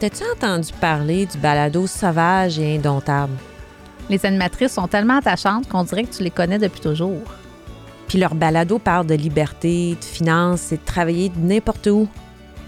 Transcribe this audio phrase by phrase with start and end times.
[0.00, 3.34] T'as-tu entendu parler du balado sauvage et indomptable?
[4.08, 7.20] Les animatrices sont tellement attachantes qu'on dirait que tu les connais depuis toujours.
[8.08, 12.08] Puis leur balado parle de liberté, de finances et de travailler de n'importe où.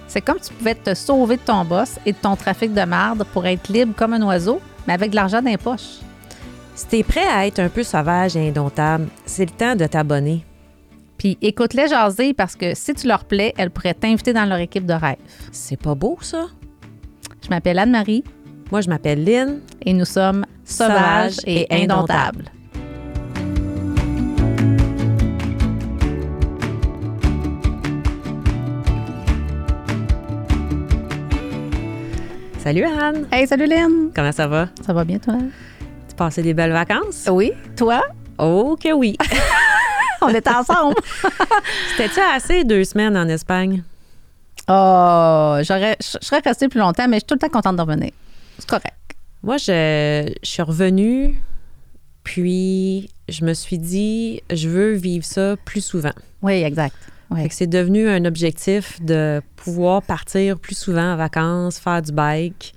[0.09, 3.25] C'est comme tu pouvais te sauver de ton boss et de ton trafic de merde
[3.33, 6.01] pour être libre comme un oiseau, mais avec de l'argent dans les poches.
[6.75, 10.45] Si t'es prêt à être un peu sauvage et indomptable, c'est le temps de t'abonner.
[11.17, 14.85] Puis écoute-les jaser parce que si tu leur plais, elles pourraient t'inviter dans leur équipe
[14.85, 15.17] de rêve.
[15.50, 16.49] C'est pas beau, ça?
[17.43, 18.25] Je m'appelle Anne-Marie
[18.71, 19.61] Moi, je m'appelle Lynn.
[19.85, 22.45] et nous sommes sauvages et indomptables.
[32.59, 33.27] Salut Anne!
[33.33, 34.11] Hey, salut Lynn!
[34.14, 34.69] Comment ça va?
[34.86, 35.34] Ça va bien, toi?
[36.09, 37.28] Tu passais des belles vacances?
[37.31, 37.53] Oui.
[37.77, 38.03] Toi?
[38.39, 39.17] Oh que oui!
[40.22, 40.95] On est ensemble.
[41.97, 43.83] C'était-tu assez deux semaines en Espagne?
[44.69, 47.82] Oh, j'aurais, je serais restée plus longtemps, mais je suis tout le temps contente de
[47.82, 48.10] revenir.
[48.58, 48.94] C'est correct.
[49.42, 51.34] Moi, je, je suis revenue,
[52.24, 56.12] puis je me suis dit, je veux vivre ça plus souvent.
[56.42, 56.94] Oui, exact.
[57.30, 57.48] Oui.
[57.50, 62.74] C'est devenu un objectif de pouvoir partir plus souvent en vacances, faire du bike.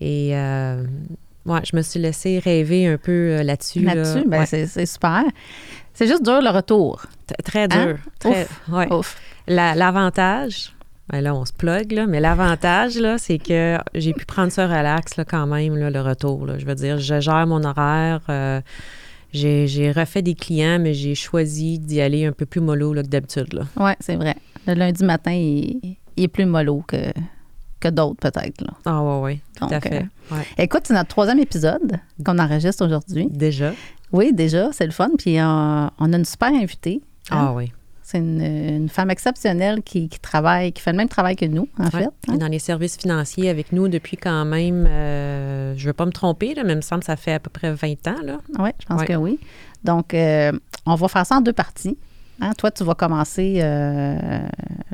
[0.00, 0.84] Et euh,
[1.44, 3.80] ouais, je me suis laissée rêver un peu euh, là-dessus.
[3.80, 3.94] là.
[3.94, 4.46] Là-dessus, ben, Ouais.
[4.46, 5.22] c'est, super.
[5.92, 7.02] C'est juste dur le retour.
[7.26, 7.78] T- Très dur.
[7.78, 7.96] Hein?
[8.18, 8.60] Très, Ouf.
[8.70, 8.92] ouais.
[8.92, 9.16] Ouf.
[9.46, 10.72] La- L'avantage,
[11.10, 14.66] ben là, on se plug, là, mais l'avantage, là, c'est que j'ai pu prendre ça
[14.66, 16.46] relax, là, quand même, là, le retour.
[16.46, 16.58] là.
[16.58, 18.20] Je veux dire, je gère mon horaire.
[18.28, 18.60] euh,
[19.32, 23.02] j'ai j'ai refait des clients, mais j'ai choisi d'y aller un peu plus mollo là,
[23.02, 23.52] que d'habitude.
[23.52, 23.62] là.
[23.76, 24.36] Oui, c'est vrai.
[24.66, 27.12] Le lundi matin, il, il est plus mollo que,
[27.80, 28.64] que d'autres, peut-être.
[28.86, 30.06] Ah, ouais, ouais, tout à fait.
[30.30, 30.44] Ouais.
[30.58, 33.28] Écoute, c'est notre troisième épisode qu'on enregistre aujourd'hui.
[33.30, 33.72] Déjà.
[34.12, 35.10] Oui, déjà, c'est le fun.
[35.18, 35.42] Puis euh,
[35.98, 37.02] on a une super invitée.
[37.30, 37.48] hein.
[37.48, 37.70] Ah, oui.
[38.10, 41.68] C'est une, une femme exceptionnelle qui, qui travaille, qui fait le même travail que nous,
[41.78, 41.90] en Ouais.
[41.90, 42.04] fait.
[42.28, 42.34] Hein.
[42.34, 46.06] est dans les services financiers avec nous depuis quand même, euh, je ne veux pas
[46.06, 48.22] me tromper, là, mais il me semble que ça fait à peu près 20 ans.
[48.24, 48.38] Là.
[48.60, 49.06] Oui, je pense Ouais.
[49.08, 49.38] que oui.
[49.84, 50.52] Donc, euh,
[50.86, 51.98] on va faire ça en deux parties.
[52.40, 54.16] Hein, Toi, tu vas commencer euh,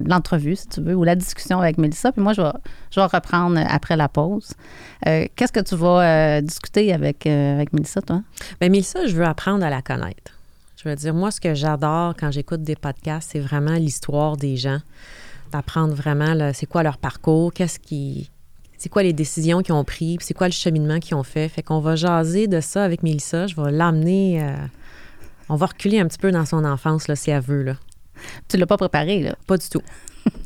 [0.05, 2.49] l'entrevue, si tu veux, ou la discussion avec Mélissa, puis moi, je vais,
[2.91, 4.55] je vais reprendre après la pause.
[5.07, 8.23] Euh, Qu'est-ce que tu vas euh, discuter avec, avec Mélissa, toi?
[8.61, 10.33] Bien, Mélissa, je veux apprendre à la connaître.
[10.84, 14.56] Je veux dire, moi, ce que j'adore quand j'écoute des podcasts, c'est vraiment l'histoire des
[14.59, 14.81] gens,
[15.50, 18.31] d'apprendre vraiment là, c'est quoi leur parcours, qu'est-ce qui.
[18.77, 21.49] C'est quoi les décisions qu'ils ont prises, c'est quoi le cheminement qu'ils ont fait.
[21.49, 23.47] Fait qu'on va jaser de ça avec Mélissa.
[23.47, 24.43] Je vais l'amener.
[24.43, 24.56] euh,
[25.49, 27.62] on va reculer un petit peu dans son enfance, là, si elle veut.
[27.62, 27.75] Là.
[28.49, 29.37] Tu l'as pas préparé, là?
[29.47, 29.83] Pas du tout.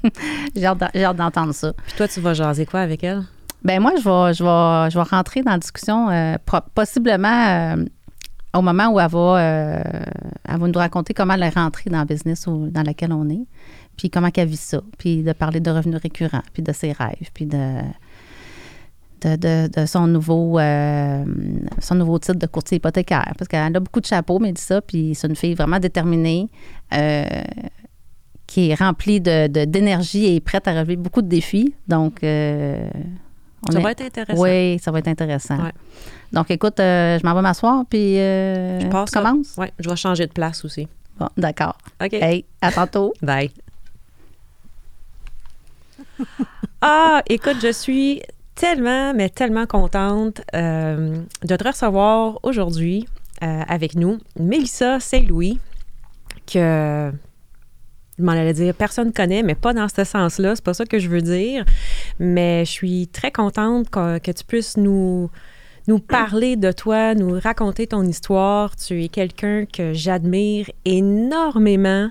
[0.54, 1.72] J'ai hâte d'entendre ça.
[1.72, 3.24] Puis toi, tu vas jaser quoi avec elle?
[3.64, 6.36] Ben moi, je vais, je vais, je vais rentrer dans la discussion euh,
[6.74, 7.84] possiblement euh,
[8.54, 9.82] au moment où elle va, euh,
[10.48, 13.46] elle va nous raconter comment elle est rentrée dans le business dans lequel on est,
[13.96, 17.30] puis comment elle vit ça, puis de parler de revenus récurrents, puis de ses rêves,
[17.34, 17.82] puis de,
[19.86, 21.24] son, nouveau, euh,
[21.80, 23.32] son nouveau titre de courtier hypothécaire.
[23.36, 26.48] Parce qu'elle a beaucoup de chapeaux, mais dit ça, puis c'est une fille vraiment déterminée.
[26.94, 27.24] euh,
[28.46, 31.74] qui est remplie de- d'énergie et prête à relever beaucoup de défis.
[31.86, 32.20] Donc,
[33.66, 34.42] on Ça est- va être intéressant.
[34.42, 35.56] oui, ça va être intéressant.
[35.56, 35.72] Ouais.
[36.32, 39.54] Donc, écoute, euh, je m'en vais m'asseoir, puis euh, Je commences?
[39.56, 40.86] Oui, je vais changer de place aussi.
[41.18, 41.76] Bon, d'accord.
[42.04, 42.12] OK.
[42.12, 43.14] Hey, à tantôt.
[43.22, 43.50] Bye.
[46.80, 48.22] ah, écoute, je suis
[48.54, 53.06] tellement, mais tellement contente euh, de te recevoir aujourd'hui
[53.40, 54.18] avec nous.
[54.38, 55.60] Mélissa Saint-Louis,
[56.52, 57.12] que
[58.18, 60.56] je m'en allais dire, personne connaît, mais pas dans ce sens-là.
[60.56, 61.64] C'est pas ça que je veux dire.
[62.18, 65.30] Mais je suis très contente que, tu puisses nous,
[65.86, 68.74] nous parler de toi, nous raconter ton histoire.
[68.76, 72.10] Tu es quelqu'un que j'admire énormément.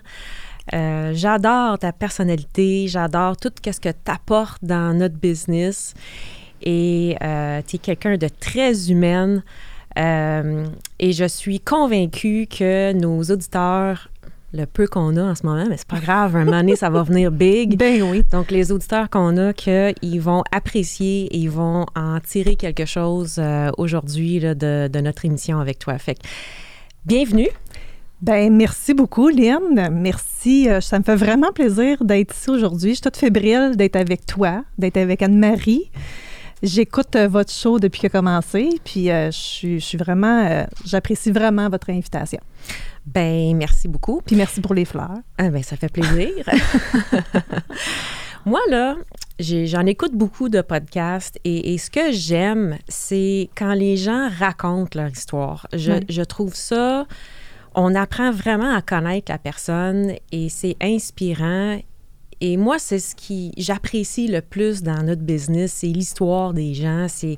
[0.73, 5.93] Euh, j'adore ta personnalité, j'adore tout ce que tu apportes dans notre business.
[6.61, 7.15] Et
[7.67, 9.43] tu es quelqu'un de très humaine.
[9.97, 10.65] Euh,
[10.99, 14.09] et je suis convaincue que nos auditeurs,
[14.53, 16.89] le peu qu'on a en ce moment, mais c'est pas grave, un moment donné, ça
[16.89, 17.77] va venir big.
[17.87, 18.23] Ben oui.
[18.31, 23.35] Donc, les auditeurs qu'on a, qu'ils vont apprécier et ils vont en tirer quelque chose
[23.39, 25.97] euh, aujourd'hui de, de notre émission avec toi.
[25.97, 26.21] Fait que,
[27.05, 27.49] bienvenue.
[28.19, 29.89] Ben merci beaucoup, Lynn.
[29.91, 30.67] Merci.
[30.67, 32.89] Euh, ça me fait vraiment plaisir d'être ici aujourd'hui.
[32.89, 35.91] Je suis toute fébrile d'être avec toi, d'être avec Anne-Marie.
[36.63, 40.45] J'écoute euh, votre show depuis qu'il a commencé, puis euh, je, suis, je suis vraiment,
[40.47, 42.39] euh, j'apprécie vraiment votre invitation.
[43.05, 44.21] Ben, merci beaucoup.
[44.25, 45.17] Puis merci pour les fleurs.
[45.37, 46.29] Ah ben, ça fait plaisir.
[48.45, 48.95] Moi, là,
[49.39, 54.99] j'en écoute beaucoup de podcasts et, et ce que j'aime, c'est quand les gens racontent
[54.99, 55.67] leur histoire.
[55.73, 55.99] Je, Oui.
[56.09, 57.05] je trouve ça,
[57.75, 61.77] on apprend vraiment à connaître la personne et c'est inspirant
[62.41, 67.07] Et moi, c'est ce qui j'apprécie le plus dans notre business, c'est l'histoire des gens,
[67.09, 67.37] c'est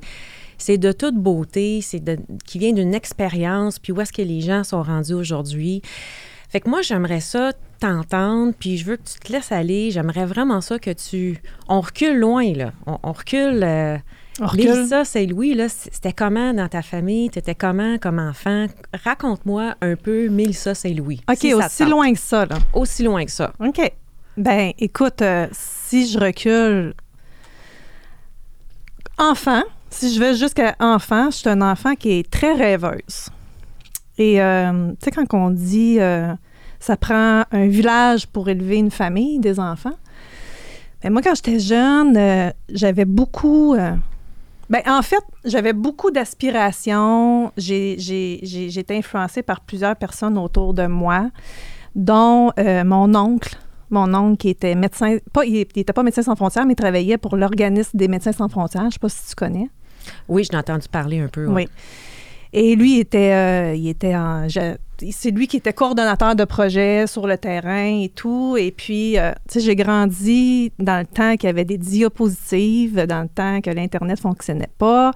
[0.58, 2.04] c'est de toute beauté, c'est
[2.46, 5.82] qui vient d'une expérience, puis où est-ce que les gens sont rendus aujourd'hui.
[6.50, 9.92] Fait que moi, j'aimerais ça t'entendre, puis je veux que tu te laisses aller.
[9.92, 11.38] J'aimerais vraiment ça que tu...
[11.68, 12.74] On recule loin, là.
[12.88, 13.64] On, recule...
[13.64, 13.98] Euh,
[14.42, 14.82] on recule?
[14.82, 17.30] Lisa Saint-Louis, là, c'était comment dans ta famille?
[17.30, 18.66] T'étais comment comme enfant?
[19.06, 21.22] Raconte-moi un peu Mélissa Saint-Louis.
[21.30, 22.58] OK, si ça te aussi loin que ça, là.
[22.74, 23.54] Aussi loin que ça.
[23.60, 23.80] OK.
[24.40, 26.94] Ben, écoute, euh, si je recule
[29.18, 33.28] enfant, si je vais jusqu'à enfant, je suis un enfant qui est très rêveuse.
[34.18, 36.34] Et, euh, tu sais, quand on dit euh,
[36.80, 39.98] ça prend un village pour élever une famille, des enfants,
[41.04, 43.76] ben moi, quand j'étais jeune, j'avais beaucoup.
[44.70, 47.52] ben, en fait, j'avais beaucoup d'aspirations.
[47.58, 51.30] J'ai j'ai- été influencée par plusieurs personnes autour de moi,
[51.94, 52.52] dont
[52.86, 53.58] mon oncle.
[53.92, 57.18] Mon oncle qui était médecin, pas, il n'était pas médecin sans frontières, mais il travaillait
[57.18, 58.84] pour l'organisme des médecins sans frontières.
[58.84, 59.70] Je ne sais pas si tu connais.
[60.28, 61.46] Oui, je l'ai entendu parler un peu.
[61.48, 61.66] ouais.
[61.66, 61.68] Oui.
[62.52, 64.48] Et lui, il était, euh, il était en.
[65.12, 68.58] c'est lui qui était coordonnateur de projet sur le terrain et tout.
[68.58, 73.06] Et puis, euh, tu sais, j'ai grandi dans le temps qu'il y avait des diapositives,
[73.06, 75.12] dans le temps que l'Internet ne fonctionnait pas.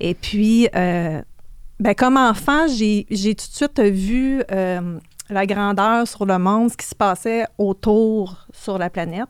[0.00, 1.22] Et puis, euh,
[1.78, 4.98] ben, comme enfant, j'ai j'ai tout de suite vu euh,
[5.30, 9.28] la grandeur sur le monde, ce qui se passait autour sur la planète.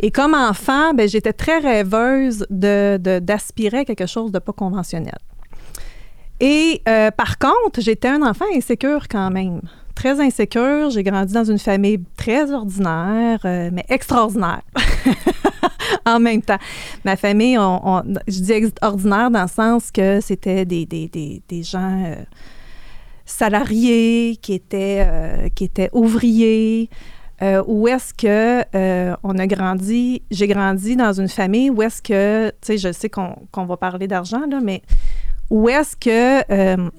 [0.00, 4.52] Et comme enfant, ben, j'étais très rêveuse de- de- d'aspirer à quelque chose de pas
[4.52, 5.18] conventionnel.
[6.40, 9.60] Et euh, par contre, j'étais un enfant insécure quand même.
[9.96, 10.90] Très insécure.
[10.90, 14.60] J'ai grandi dans une famille très ordinaire, euh, mais extraordinaire.
[16.06, 16.58] en même temps.
[17.04, 21.62] Ma famille, on- je dis ordinaire dans le sens que c'était des, des, des, des
[21.64, 22.14] gens euh,
[23.28, 26.88] salariés, qui étaient, euh, qui étaient ouvriers.
[27.40, 32.02] Euh, où est-ce que euh, on a grandi, j'ai grandi dans une famille où est-ce
[32.02, 34.82] que, tu sais, je sais qu'on qu'on va parler d'argent, là, mais
[35.48, 36.90] où est-ce que, euh,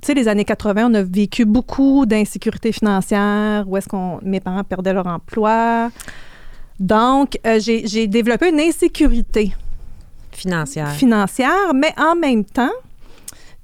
[0.00, 4.40] tu sais, les années 80, on a vécu beaucoup d'insécurité financière, où est-ce qu'on, mes
[4.40, 5.90] parents perdaient leur emploi.
[6.80, 9.52] Donc, j'ai j'ai développé une insécurité
[10.32, 10.92] Financière.
[10.92, 12.72] financière, mais en même temps,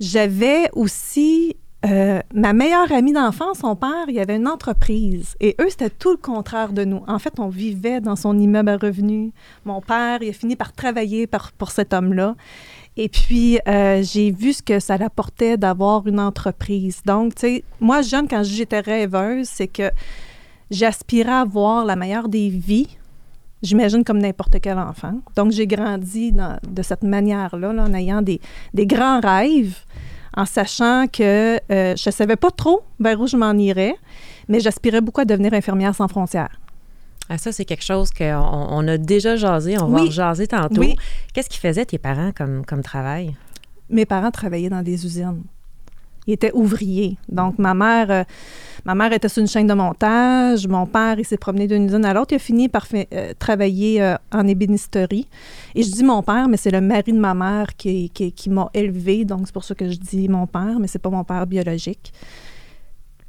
[0.00, 5.34] j'avais aussi euh, ma meilleure amie d'enfance, son père, il avait une entreprise.
[5.40, 7.02] Et eux, c'était tout le contraire de nous.
[7.08, 9.32] En fait, on vivait dans son immeuble à revenus.
[9.64, 11.28] Mon père, il a fini par travailler
[11.58, 12.36] pour cet homme-là.
[12.96, 17.00] Et puis, euh, j'ai vu ce que ça l'apportait d'avoir une entreprise.
[17.04, 19.90] Donc, tu sais, moi, jeune, quand j'étais rêveuse, c'est que
[20.70, 22.96] j'aspirais à voir la meilleure des vies,
[23.62, 25.14] j'imagine comme n'importe quel enfant.
[25.36, 28.40] Donc, j'ai grandi dans- de cette manière-là, là, en ayant des,
[28.74, 29.76] des grands rêves,
[30.36, 33.94] en sachant que euh, je ne savais pas trop vers où je m'en irais,
[34.48, 36.58] mais j'aspirais beaucoup à devenir infirmière sans frontières.
[37.28, 39.78] Ah, ça, c'est quelque chose qu'on on a déjà jasé.
[39.80, 40.80] On va en jaser tantôt.
[40.80, 40.96] Oui.
[41.32, 43.34] Qu'est-ce qu'ils faisaient tes parents comme, comme travail?
[43.90, 45.42] Mes parents travaillaient dans des usines.
[46.26, 47.16] Ils étaient ouvriers.
[47.28, 48.24] Donc, ma mère, euh,
[48.84, 50.68] ma mère était sur une chaîne de montage.
[50.68, 52.32] Mon père, il s'est promené d'une usine à l'autre.
[52.32, 55.26] Il a fini par euh, travailler euh, en ébénisterie.
[55.74, 58.10] Et je dis mon père, mais c'est le mari de ma mère qui,
[58.46, 59.24] m'a élevée.
[59.24, 62.12] Donc, c'est pour ça que je dis mon père, mais c'est pas mon père biologique.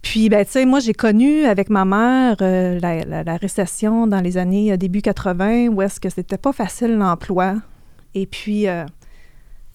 [0.03, 4.77] Puis, ben, tu sais, moi, j'ai connu avec ma mère la, récession dans les années
[4.77, 7.55] début 80, où est-ce que c'était pas facile l'emploi.
[8.13, 8.67] Et puis,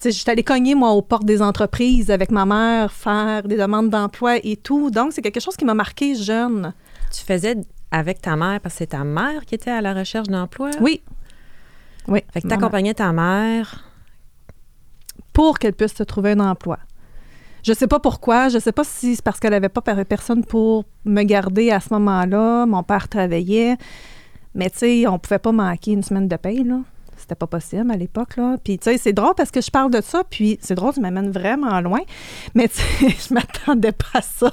[0.03, 4.37] j'étais allée cogner, moi, aux portes des entreprises avec ma mère, faire des demandes d'emploi
[4.43, 4.89] et tout.
[4.91, 6.73] Donc, c'est quelque chose qui m'a marqué jeune.
[7.11, 7.57] Tu faisais
[7.91, 10.69] avec ta mère parce que c'est ta mère qui était à la recherche d'emploi?
[10.79, 11.01] Oui.
[12.07, 12.21] Oui.
[12.31, 13.83] Fait que t'accompagnais ta mère.
[15.33, 16.79] pour qu'elle puisse se trouver un emploi.
[17.63, 20.43] Je sais pas pourquoi, je sais pas si c'est parce qu'elle avait pas per- personne
[20.43, 22.65] pour me garder à ce moment-là.
[22.65, 23.75] Mon père travaillait,
[24.55, 26.79] mais tu sais, on pouvait pas manquer une semaine de paye, là.
[27.29, 28.55] C'était pas possible à l'époque, là.
[28.63, 30.99] Puis, tu sais, c'est drôle parce que je parle de ça, puis c'est drôle, tu
[30.99, 31.99] m'amènes vraiment loin.
[32.55, 34.51] Mais, tu sais, je m'attendais pas à ça.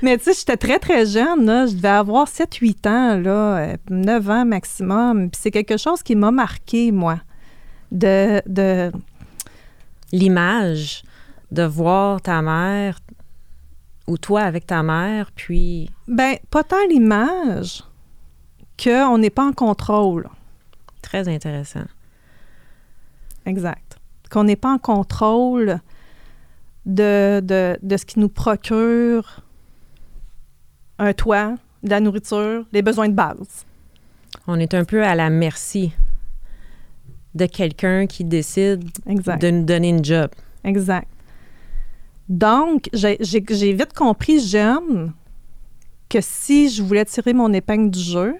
[0.00, 1.66] mais, tu sais, j'étais très, très jeune, là.
[1.66, 5.30] Je devais avoir 7-8 ans, là, euh, 9 ans maximum.
[5.30, 7.18] Puis c'est quelque chose qui m'a marqué, moi,
[7.90, 8.40] de...
[8.46, 8.92] de
[10.12, 11.02] L'image
[11.50, 13.00] de voir ta mère
[14.06, 17.82] ou toi avec ta mère, puis Ben, pas tant l'image
[18.80, 20.28] qu'on n'est pas en contrôle.
[21.02, 21.84] Très intéressant.
[23.46, 23.98] Exact.
[24.30, 25.80] Qu'on n'est pas en contrôle
[26.86, 29.42] de, de, de ce qui nous procure
[30.98, 33.64] un toit, de la nourriture, les besoins de base.
[34.46, 35.92] On est un peu à la merci
[37.34, 39.40] de quelqu'un qui décide Exact.
[39.40, 40.30] de nous donner une job.
[40.64, 41.08] Exact.
[42.28, 45.12] Donc, j'ai vite compris, jeune,
[46.08, 48.36] que si je voulais tirer mon épingle du jeu,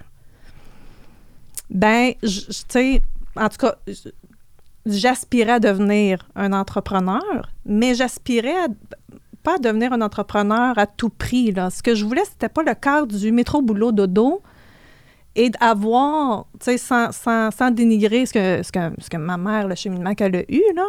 [1.71, 2.29] Ben, tu
[2.67, 3.01] sais,
[3.35, 3.75] en tout cas,
[4.85, 8.67] j'aspirais à devenir un entrepreneur, mais j'aspirais à-
[9.43, 11.51] pas à devenir un entrepreneur à tout prix.
[11.51, 11.69] Là.
[11.69, 14.41] Ce que je voulais, c'était pas le cœur du métro boulot dodo
[15.35, 19.37] et d'avoir, tu sais, sans, sans, sans dénigrer ce que, ce, que, ce que ma
[19.37, 20.85] mère, le cheminement qu'elle a eu, là,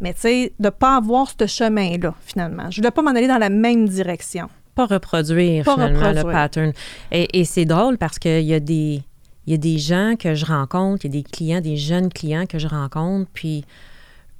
[0.00, 2.70] mais tu sais, de pas avoir ce chemin-là, finalement.
[2.70, 4.48] Je voulais pas m'en aller dans la même direction.
[4.74, 6.26] Pas reproduire Pas finalement reproduire.
[6.26, 6.72] le pattern.
[7.12, 9.02] Et, et c'est drôle parce qu'il y a des
[9.48, 12.12] il y a des gens que je rencontre, il y a des clients, des jeunes
[12.12, 13.64] clients que je rencontre, puis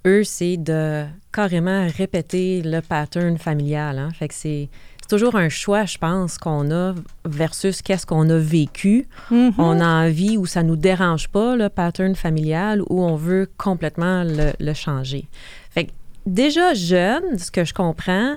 [0.06, 3.98] eux, c'est de carrément répéter le pattern familial.
[3.98, 4.10] Hein.
[4.12, 4.68] Fait que c'est
[5.08, 9.08] toujours un choix, je pense, qu'on a versus qu'est-ce qu'on a vécu.
[9.30, 9.54] Mhm.
[9.56, 14.24] On a envie ou ça nous dérange pas, le pattern familial, ou on veut complètement
[14.24, 15.26] le, le changer.
[15.70, 15.90] Fait que
[16.26, 18.36] déjà jeune, ce que je comprends,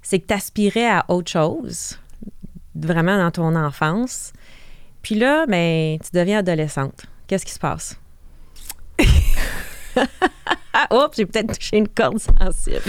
[0.00, 1.98] c'est que tu aspirais à autre chose,
[2.76, 4.32] vraiment dans ton enfance.
[5.04, 7.04] Puis là, ben, tu deviens adolescente.
[7.26, 7.98] Qu'est-ce qui se passe?
[10.72, 12.80] ah, oups, j'ai peut-être touché une corde sensible.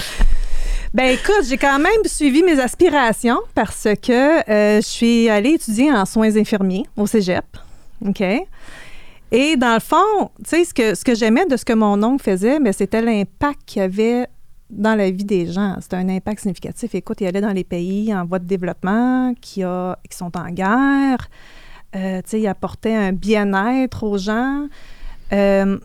[0.94, 5.92] Ben écoute, j'ai quand même suivi mes aspirations parce que euh, je suis allée étudier
[5.92, 7.46] en soins infirmiers au Cégep.
[8.08, 8.24] OK?
[9.32, 12.02] Et dans le fond, tu sais, ce que, ce que j'aimais de ce que mon
[12.02, 14.28] oncle faisait, mais c'était l'impact qu'il y avait
[14.70, 15.76] dans la vie des gens.
[15.82, 16.96] C'était un impact significatif.
[16.96, 20.50] Écoute, il allait dans les pays en voie de développement qui, a, qui sont en
[20.50, 21.28] guerre.
[21.96, 24.68] Euh, tu sais, il apportait un bien-être aux gens.
[25.34, 25.78] Euh,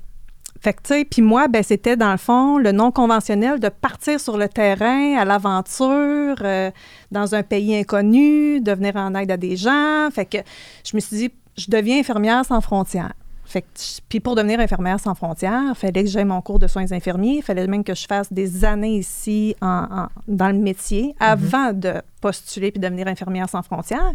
[0.60, 3.68] fait que, tu sais, puis moi, ben, c'était dans le fond le non conventionnel de
[3.70, 6.70] partir sur le terrain à l'aventure, euh,
[7.10, 10.08] dans un pays inconnu, de venir en aide à des gens.
[10.12, 10.38] Fait que
[10.84, 13.12] je me suis dit, je deviens infirmière sans frontières.
[13.46, 16.58] Fait que, je- puis pour devenir infirmière sans frontières, il fallait que j'aie mon cours
[16.58, 17.36] de soins infirmiers.
[17.38, 21.72] Il fallait même que je fasse des années ici en- en- dans le métier avant
[21.72, 24.12] de postuler puis devenir infirmière sans frontières.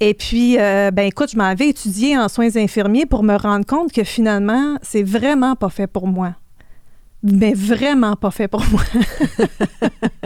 [0.00, 3.66] Et puis, euh, ben écoute, je m'en vais étudier en soins infirmiers pour me rendre
[3.66, 6.34] compte que finalement, c'est vraiment pas fait pour moi.
[7.22, 8.80] Mais vraiment pas fait pour moi.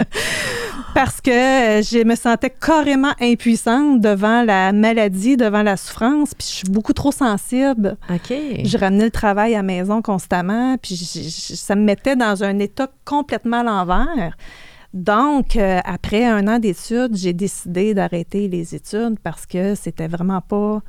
[0.94, 6.46] Parce que euh, je me sentais carrément impuissante devant la maladie, devant la souffrance, puis
[6.48, 7.96] je suis beaucoup trop sensible.
[8.08, 8.32] OK.
[8.64, 12.44] Je ramenais le travail à la maison constamment, puis je- je- ça me mettait dans
[12.44, 14.36] un état complètement à l'envers.
[14.94, 20.40] Donc, euh, après un an d'études, j'ai décidé d'arrêter les études parce que c'était vraiment
[20.40, 20.80] pas.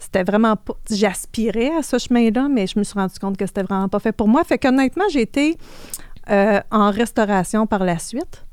[0.00, 0.74] C'était vraiment pas.
[0.90, 4.12] J'aspirais à ce chemin-là, mais je me suis rendu compte que c'était vraiment pas fait
[4.12, 4.42] pour moi.
[4.44, 5.56] Fait qu'honnêtement, j'ai été
[6.30, 8.44] euh, en restauration par la suite.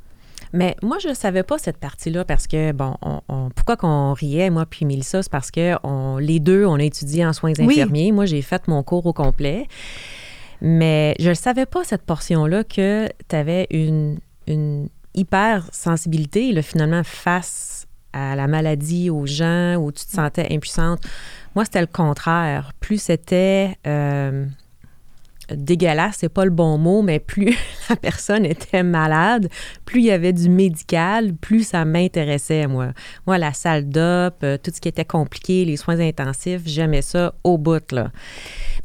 [0.53, 4.13] Mais moi, je ne savais pas cette partie-là parce que, bon, on, on- pourquoi qu'on
[4.13, 7.53] riait, moi puis Mélissa, c'est parce que on, les deux, on a étudié en soins
[7.57, 7.65] Oui.
[7.65, 8.11] infirmiers.
[8.11, 9.67] Moi, j'ai fait mon cours au complet.
[10.61, 17.03] Mais je ne savais pas, cette portion-là, que tu avais une, une hypersensibilité, là, finalement,
[17.03, 21.01] face à la maladie, aux gens, où tu te sentais impuissante.
[21.53, 22.71] Moi, c'était le contraire.
[22.79, 23.77] Plus c'était...
[23.85, 24.45] euh,
[25.53, 27.55] dégueulasse, c'est pas le bon mot, mais plus
[27.89, 29.49] la personne était malade,
[29.85, 32.93] plus il y avait du médical, plus ça m'intéressait, moi.
[33.27, 37.33] Moi, la salle d'op, euh, tout ce qui était compliqué, les soins intensifs, j'aimais ça
[37.43, 38.11] au bout, là.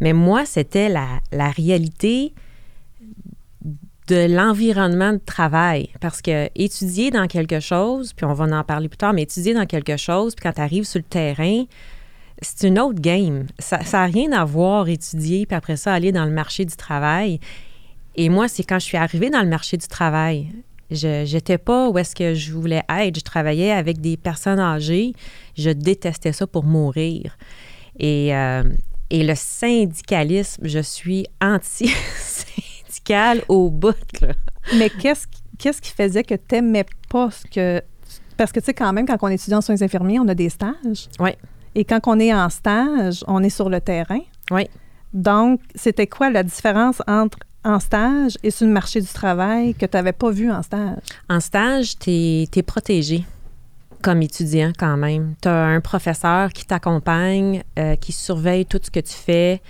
[0.01, 2.35] Mais moi, c'était la, la réalité
[4.11, 5.89] de l'environnement de travail.
[6.01, 9.55] Parce que étudier dans quelque chose, puis on va en parler plus tard, mais étudier
[9.55, 11.65] dans quelque chose, puis quand tu arrives sur le terrain,
[12.43, 13.47] c'est une autre game.
[13.61, 17.39] Ça n'a rien à voir étudier, puis après ça, aller dans le marché du travail.
[18.17, 20.49] Et moi, c'est quand je suis arrivée dans le marché du travail.
[20.91, 23.17] Je n'étais pas où est-ce que je voulais être.
[23.17, 25.13] Je travaillais avec des personnes âgées.
[25.57, 27.39] Je détestais ça pour mourir.
[28.01, 28.65] Et, euh,
[29.11, 31.27] et le syndicalisme, je suis
[33.49, 33.95] au bout.
[34.21, 34.29] Là.
[34.77, 37.83] Mais qu'est-ce qui- qu'est-ce qui faisait que tu n'aimais pas ce que.
[38.37, 40.49] Parce que, tu sais, quand même, quand on étudie en soins infirmiers, on a des
[40.49, 41.09] stages.
[41.19, 41.31] Oui.
[41.75, 44.21] Et quand on est en stage, on est sur le terrain.
[44.51, 44.67] Oui.
[45.13, 49.85] Donc, c'était quoi la différence entre en stage et sur le marché du travail que
[49.85, 51.03] tu n'avais pas vu en stage?
[51.29, 53.25] En stage, tu es, protégé
[54.03, 55.35] comme étudiant quand même.
[55.43, 59.61] Tu as un professeur qui t'accompagne, euh, qui surveille tout ce que tu fais.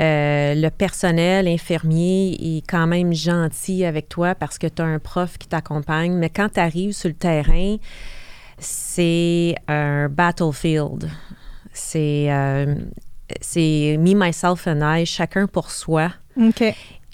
[0.00, 4.98] Euh, le personnel infirmier est quand même gentil avec toi parce que tu as un
[4.98, 6.14] prof qui t'accompagne.
[6.14, 7.76] Mais quand tu arrives sur le terrain,
[8.58, 11.10] c'est un battlefield.
[11.72, 12.74] C'est euh,
[13.40, 16.10] c'est me, myself and I, chacun pour soi.
[16.40, 16.64] OK.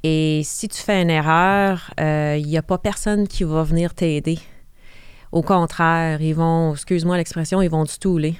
[0.04, 4.38] Et si tu fais une erreur, il n'y a pas personne qui va venir t'aider.
[5.32, 8.36] Au contraire, ils vont, excuse-moi l'expression, ils vont te stouler.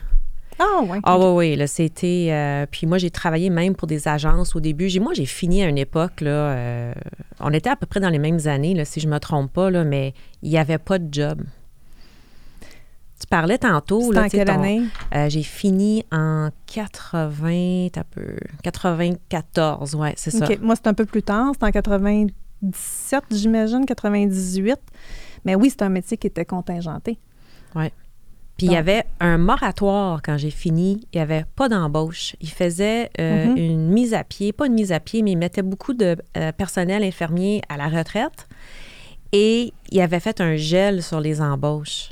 [0.59, 0.99] Ah, ouais.
[1.03, 2.29] Ah oui, oui, là, c'était...
[2.31, 4.89] euh, puis moi, j'ai travaillé même pour des agences au début.
[4.89, 6.95] J'ai, moi, j'ai fini à une époque, là, euh,
[7.41, 9.71] on était à peu près dans les mêmes années, là, si je me trompe pas,
[9.71, 11.43] là, mais il n'y avait pas de job.
[13.21, 14.01] tu parlais tantôt.
[14.03, 14.83] C'était là, en quelle ton- année?
[15.15, 20.47] euh, j'ai fini en 80, t'as peu, 94, ouais, c'est ça.
[20.61, 21.51] Moi, c'est un peu plus tard.
[21.55, 24.79] C'était en 97, j'imagine, 98.
[25.45, 27.19] Mais oui, c'est un métier qui était contingenté.
[28.57, 31.07] Puis il y avait un moratoire quand j'ai fini.
[31.13, 32.37] Il n'y avait pas d'embauche.
[32.41, 33.57] Il faisait euh, Mhm.
[33.59, 36.53] une mise à pied, pas une mise à pied, mais il mettait beaucoup de euh,
[36.53, 38.49] personnel infirmier à la retraite.
[39.33, 42.09] Et il avait fait un gel sur les embauches.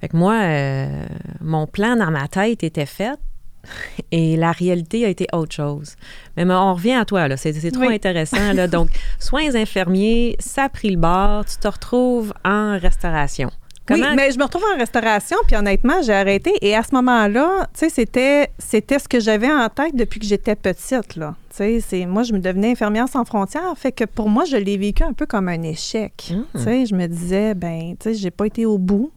[0.00, 1.04] Fait que moi, euh,
[1.42, 3.18] mon plan dans ma tête était fait.
[4.12, 5.96] Et la réalité a été autre chose.
[6.36, 7.36] Mais mais on revient à toi, là.
[7.36, 7.94] C'est, c'est trop Oui.
[7.94, 8.68] intéressant, là.
[8.68, 11.44] Donc, soins infirmiers, ça a pris le bord.
[11.44, 13.50] Tu te retrouves en restauration.
[13.90, 16.52] Oui, mais je me retrouve en restauration, puis honnêtement, j'ai arrêté.
[16.60, 20.26] Et à ce moment-là, tu sais, c'était, c'était ce que j'avais en tête depuis que
[20.26, 21.34] j'étais petite, là.
[21.50, 23.72] Tu sais, c'est, moi, je me devenais infirmière sans frontières.
[23.76, 26.12] Fait que pour moi, je l'ai vécu un peu comme un échec.
[26.54, 29.10] Tu sais, je me disais, ben, tu sais, j'ai pas été au bout.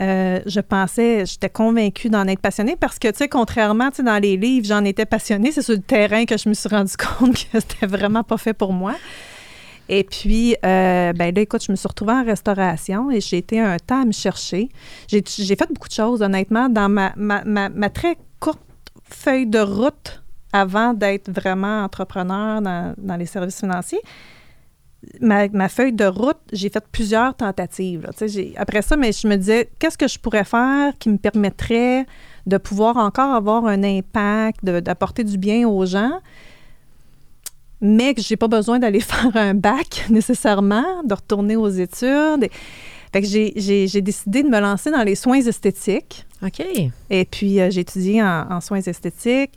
[0.00, 4.02] Euh, je pensais, j'étais convaincue d'en être passionnée parce que, tu sais, contrairement, tu sais,
[4.02, 5.52] dans les livres, j'en étais passionnée.
[5.52, 8.54] C'est sur le terrain que je me suis rendu compte que c'était vraiment pas fait
[8.54, 8.94] pour moi.
[9.94, 13.60] Et puis, euh, ben là, écoute, je me suis retrouvée en restauration et j'ai été
[13.60, 14.70] un temps à me chercher.
[15.06, 18.62] J'ai fait beaucoup de choses, honnêtement, dans ma, ma, ma, très courte
[19.04, 24.00] feuille de route avant d'être vraiment entrepreneur dans, dans les services financiers.
[25.20, 28.08] Ma, feuille de route, j'ai fait plusieurs tentatives.
[28.56, 32.06] Après ça, mais je me disais, qu'est-ce que je pourrais faire qui me permettrait
[32.46, 36.18] de pouvoir encore avoir un impact, d'apporter du bien aux gens,
[37.82, 42.48] mais que j'ai pas besoin d'aller faire un bac nécessairement, de retourner aux études.
[43.12, 46.24] Fait que j'ai- décidé de me lancer dans les soins esthétiques.
[46.42, 46.62] OK.
[47.10, 49.52] Et puis, euh, j'ai étudié en, en soins esthétiques.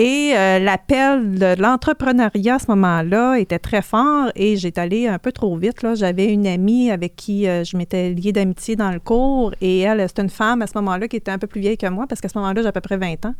[0.00, 5.18] Et euh, l'appel de l'entrepreneuriat à ce moment-là était très fort et j'étais allée un
[5.18, 5.82] peu trop vite.
[5.82, 5.96] là.
[5.96, 10.00] J'avais une amie avec qui euh, je m'étais liée d'amitié dans le cours et elle,
[10.08, 12.20] c'était une femme à ce moment-là qui était un peu plus vieille que moi parce
[12.20, 13.34] qu'à ce moment-là, j'ai à peu près 20 ans.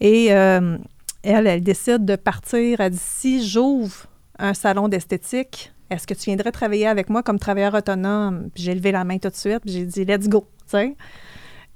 [0.00, 0.78] Et euh,
[1.22, 2.80] elle, elle décide de partir.
[2.80, 4.06] Elle dit si j'ouvre
[4.38, 8.48] un salon d'esthétique, est-ce que tu viendrais travailler avec moi comme travailleur autonome?
[8.54, 10.46] J'ai levé la main tout de suite, j'ai dit let's go.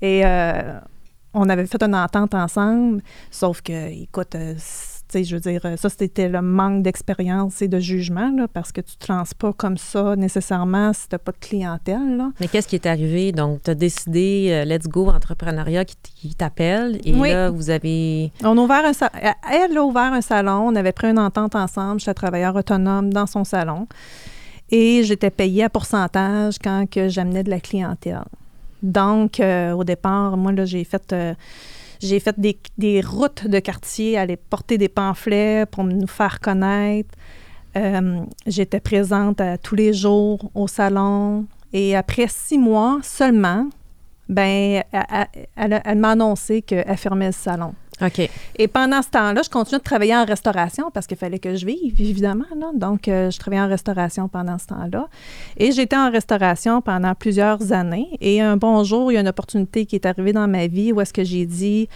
[0.00, 0.80] Et euh,
[1.34, 4.54] on avait fait une entente ensemble, sauf que, écoute, euh,
[5.14, 8.80] je veux dire, euh, ça, c'était le manque d'expérience et de jugement, là, parce que
[8.80, 12.30] tu te lances pas comme ça nécessairement si t'as pas de clientèle, là.
[12.40, 13.32] Mais qu'est-ce qui est arrivé?
[13.32, 16.98] Donc, tu as décidé, euh, Let's Go Entrepreneuriat qui, t'appelle.
[17.04, 17.30] Et Oui.
[17.30, 18.32] là, vous avez.
[18.42, 19.10] On a ouvert un sa-
[19.52, 20.68] Elle a ouvert un salon.
[20.68, 22.00] On avait pris une entente ensemble.
[22.00, 23.86] J'étais travailleur autonome dans son salon.
[24.70, 28.24] Et j'étais payée à pourcentage quand que j'amenais de la clientèle.
[28.82, 31.34] Donc, euh, au départ, moi, là, j'ai fait, euh,
[32.00, 37.10] j'ai fait des, des routes de quartier, aller porter des pamphlets pour nous faire connaître.
[37.76, 41.46] Euh, j'étais présente tous les jours au salon.
[41.72, 43.68] Et après six mois seulement,
[44.28, 47.74] ben, elle- elle- elle m'a annoncé qu'elle fermait le salon.
[48.02, 48.28] OK.
[48.58, 51.64] Et pendant ce temps-là, je continuais de travailler en restauration parce qu'il fallait que je
[51.64, 52.44] vive, évidemment.
[52.58, 52.70] là.
[52.74, 55.08] Donc, euh, je travaillais en restauration pendant ce temps-là.
[55.56, 58.08] Et j'étais en restauration pendant plusieurs années.
[58.20, 60.92] Et un bon jour, il y a une opportunité qui est arrivée dans ma vie
[60.92, 61.88] où est-ce que j'ai dit,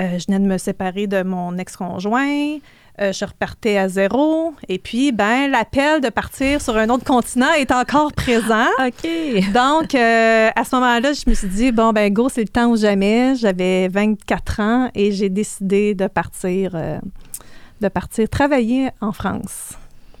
[0.00, 2.58] euh, je venais de me séparer de mon ex-conjoint,
[3.00, 4.54] euh, je repartais à zéro.
[4.68, 8.66] Et puis, ben, l'appel de partir sur un autre continent est encore présent.
[8.78, 9.52] OK.
[9.52, 12.66] Donc, euh, à ce moment-là, je me suis dit, bon, ben go, c'est le temps
[12.66, 13.34] ou jamais.
[13.34, 16.98] J'avais 24 ans et j'ai décidé de partir, euh,
[17.80, 19.72] de partir travailler en France.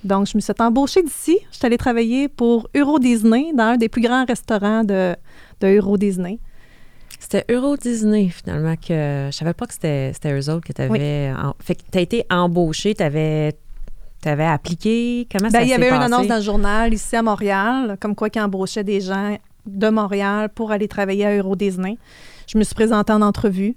[0.02, 1.38] Donc, je me suis embauchée d'ici.
[1.52, 5.14] Je suis allée travailler pour Euro Disney, dans un des plus grands restaurants de,
[5.60, 6.40] de Euro Disney.
[7.34, 10.82] C'était Euro Disney, finalement, que je savais pas que c'était c'était eux autres que tu
[10.82, 11.32] avais.
[11.58, 13.56] Fait que tu as été embauché, tu avais,
[14.24, 15.26] appliqué.
[15.32, 18.14] Comment Ben, ça il y avait une annonce dans le journal ici à Montréal, comme
[18.14, 21.98] quoi qui embauchait des gens de Montréal pour aller travailler à Euro Disney.
[22.46, 23.74] Je me suis présentée en entrevue.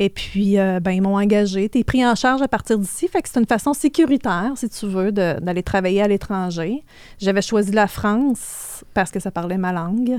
[0.00, 1.68] Et puis, euh, ben, ils m'ont engagée.
[1.68, 3.08] Tu es pris en charge à partir d'ici.
[3.08, 6.84] Fait que c'est une façon sécuritaire, si tu veux, d'aller travailler à l'étranger.
[7.18, 10.16] J'avais choisi la France parce que ça parlait ma langue.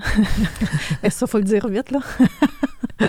[1.04, 2.00] Et ça, faut le dire vite, là.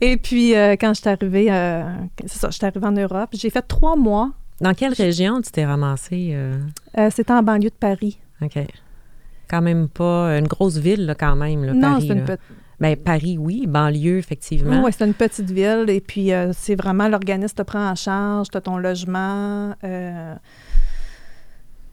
[0.00, 1.82] Et puis, euh, quand je suis arrivée, euh,
[2.26, 4.30] c'est ça, je suis arrivée en Europe, j'ai fait trois mois.
[4.60, 6.32] Dans quelle région tu t'es ramassé?
[6.34, 6.58] euh?
[7.10, 8.18] C'était en banlieue de Paris.
[8.42, 8.58] OK.
[9.48, 12.04] Quand même pas une grosse ville, là, quand même, là, non, Paris.
[12.06, 12.40] c'est une petite.
[12.82, 13.66] Ben, Paris, oui.
[13.66, 14.82] Banlieue, effectivement.
[14.84, 18.48] Oui, c'est une petite ville et puis euh, c'est vraiment l'organisme te prend en charge,
[18.50, 20.40] tu as ton logement, euh, tu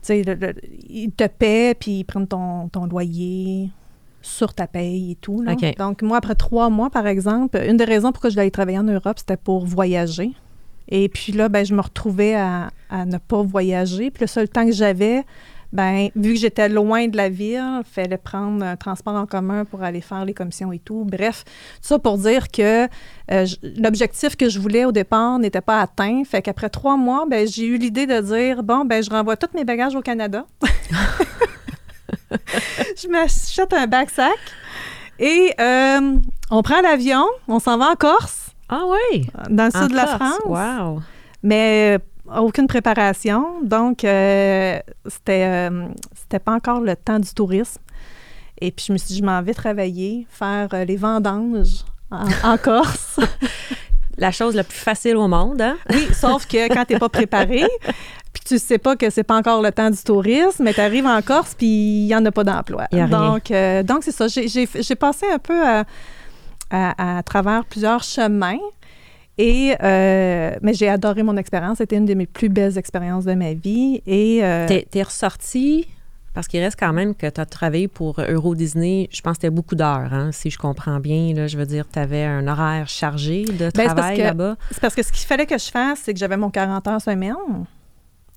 [0.02, 0.54] sais, le- le-
[0.88, 3.70] ils te paient puis ils prennent ton, ton loyer
[4.22, 5.42] sur ta paye et tout.
[5.42, 5.52] là.
[5.78, 8.78] Donc, moi, après trois mois, par exemple, une des raisons pourquoi je voulais aller travailler
[8.78, 10.32] en Europe, c'était pour voyager.
[10.88, 14.10] Et puis là, ben, je me retrouvais à, à ne pas voyager.
[14.10, 15.22] Puis le seul temps que j'avais,
[15.72, 19.64] Ben, vu que j'étais loin de la ville, il fallait prendre un transport en commun
[19.64, 21.04] pour aller faire les commissions et tout.
[21.08, 21.44] Bref,
[21.80, 22.88] tout ça pour dire que
[23.30, 23.46] euh,
[23.78, 26.22] l'objectif que je voulais au départ n'était pas atteint.
[26.24, 29.54] Fait qu'après trois mois, ben, j'ai eu l'idée de dire bon, ben, je renvoie tous
[29.56, 30.44] mes bagages au Canada.
[32.96, 34.38] je m'achète un backsack
[35.18, 36.16] et euh,
[36.50, 39.26] on prend l'avion, on s'en va en Corse, Ah oui!
[39.50, 40.16] dans le En sud de la Corse.
[40.16, 41.02] France Wow!
[41.42, 41.98] mais
[42.38, 43.60] aucune préparation.
[43.62, 47.80] Donc, euh, c'était, euh, c'était pas encore le temps du tourisme.
[48.60, 52.24] Et puis, je me suis dit, je m'en vais travailler, faire euh, les vendanges en,
[52.44, 53.18] en Corse.
[54.18, 55.78] La chose la plus facile au monde, hein?
[55.88, 57.64] oui, sauf que quand tu n'es pas préparé,
[58.34, 61.06] puis tu sais pas que c'est pas encore le temps du tourisme, mais tu arrives
[61.06, 62.84] en Corse, puis il n'y en a pas d'emploi.
[62.92, 63.18] Il y a rien.
[63.32, 64.28] Donc, euh, donc c'est ça.
[64.28, 65.84] J'ai, j'ai- j'ai passé un peu à,
[66.70, 68.58] à- à travers plusieurs chemins.
[69.42, 71.78] Et, euh, mais j'ai adoré mon expérience.
[71.78, 74.02] C'était une de mes plus belles expériences de ma vie.
[74.06, 75.86] Et euh, T'es, t'es ressorti,
[76.34, 79.42] parce qu'il reste quand même que tu as travaillé pour Euro Disney, je pense que
[79.42, 81.32] c'était beaucoup d'heures, hein, si je comprends bien.
[81.34, 84.22] Là, je veux dire, tu avais un horaire chargé de Ben, c'est parce travail que-
[84.22, 84.56] là-bas.
[84.70, 87.00] c'est parce que ce qu'il fallait que je fasse, c'est que j'avais mon 40 heures
[87.00, 87.34] semaine.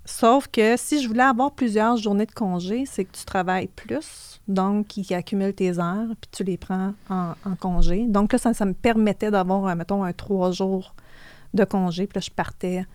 [0.06, 4.40] Sauf que si je voulais avoir plusieurs journées de congé, c'est que tu travailles plus.
[4.50, 8.06] Donc, ils accumulent tes heures, puis tu les prends en, en congé.
[8.08, 10.94] Donc là, ça, ça me permettait d'avoir, euh, mettons, un trois jours
[11.54, 12.08] de congé.
[12.08, 12.86] Puis là, je partais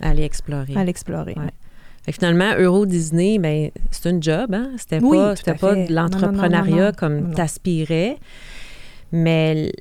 [0.00, 0.74] Aller explorer.
[0.76, 1.34] à l'explorer.
[1.36, 1.52] Ouais.
[2.04, 4.72] Fait que finalement, Euro Disney, ben, c'est une job, hein?
[4.76, 8.18] C'était Oui, pas, pas de l'entrepreneuriat comme t'aspirais.
[9.12, 9.72] Mais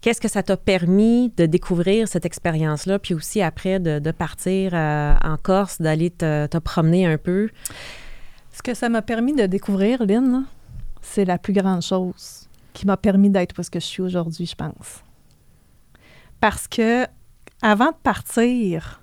[0.00, 5.14] qu'est-ce que ça t'a permis de découvrir cette expérience-là, puis aussi après de, partir euh,
[5.22, 7.48] en Corse, d'aller te, promener un peu?
[8.52, 10.44] Ce que ça m'a permis de découvrir, Lynn,
[11.00, 14.46] c'est la plus grande chose qui m'a permis d'être où est-ce que je suis aujourd'hui,
[14.46, 15.02] je pense.
[16.40, 17.06] Parce que
[17.62, 19.00] avant de partir,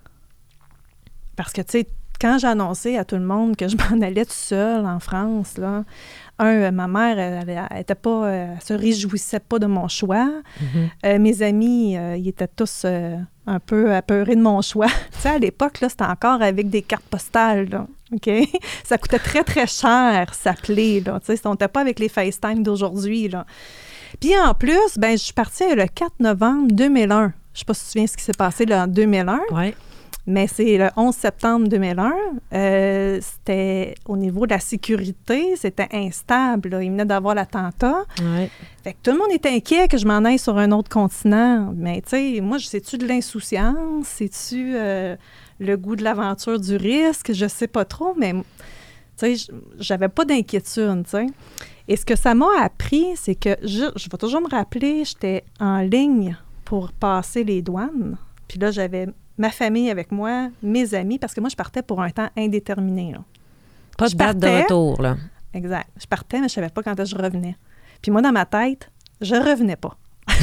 [1.35, 1.87] parce que, tu sais,
[2.19, 5.83] quand annoncé à tout le monde que je m'en allais tout seul en France, là,
[6.39, 9.87] un, euh, ma mère, elle, elle, était pas, euh, elle se réjouissait pas de mon
[9.87, 10.29] choix.
[11.05, 13.15] Euh, mes amis, euh, ils étaient tous euh,
[13.47, 14.87] un peu apeurés de mon choix.
[15.13, 18.29] tu sais, à l'époque, là, c'était encore avec des cartes postales, là, OK?
[18.83, 21.19] Ça coûtait très, très cher, s'appeler, là.
[21.25, 23.45] Tu sais, on n'était pas avec les FaceTime d'aujourd'hui, là.
[24.19, 27.33] Puis en plus, ben, je suis partie le 4 novembre 2001.
[27.53, 29.73] Je sais pas si tu te souviens ce qui s'est passé là, en 2001, Oui.
[30.27, 32.13] Mais c'est le 11 septembre 2001.
[32.53, 36.69] Euh, c'était au niveau de la sécurité, c'était instable.
[36.69, 36.81] là.
[36.83, 38.03] Il venait d'avoir l'attentat.
[38.19, 38.49] Ouais.
[38.83, 41.71] Fait que tout le monde était inquiet que je m'en aille sur un autre continent.
[41.75, 44.07] Mais tu sais, moi, sais-tu de l'insouciance?
[44.07, 45.15] C'est-tu euh,
[45.59, 47.31] le goût de l'aventure, du risque?
[47.33, 48.33] Je sais pas trop, mais
[49.17, 51.27] tu sais, j'avais pas d'inquiétude, tu sais.
[51.87, 55.43] Et ce que ça m'a appris, c'est que je, je vais toujours me rappeler, j'étais
[55.59, 58.17] en ligne pour passer les douanes.
[58.47, 59.07] Puis là, j'avais
[59.37, 63.11] ma famille avec moi, mes amis, parce que moi, je partais pour un temps indéterminé.
[63.13, 63.19] là.
[63.97, 65.15] Pas Je de date de retour, là.
[65.53, 65.87] Exact.
[65.99, 67.55] Je partais, mais je savais pas quand je revenais.
[68.01, 69.97] Puis moi, dans ma tête, je revenais pas.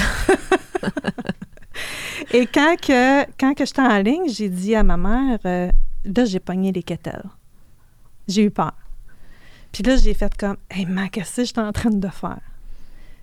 [2.32, 5.70] Et quand que, quand que j'étais en ligne, j'ai dit à ma mère, euh,
[6.04, 7.28] là, j'ai pogné les quételles.
[8.26, 8.72] J'ai eu peur.
[9.70, 12.40] Puis là, j'ai fait comme, hey, man, qu'est-ce que j'étais en train de faire?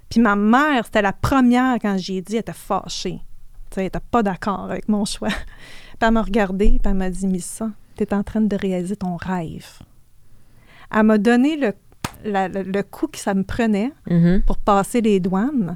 [0.09, 3.21] Puis ma mère, c'était la première quand j'ai dit, elle était fâchée.
[3.69, 5.29] Tu sais, elle était pas d'accord avec mon choix.
[5.99, 8.95] Puis elle m'a regardée, puis elle m'a dit, Missa, tu es en train de réaliser
[8.95, 9.67] ton rêve.
[10.95, 11.73] Elle m'a donné le,
[12.23, 14.43] la- le, le coup que ça me prenait Mhm.
[14.45, 15.75] pour passer les douanes.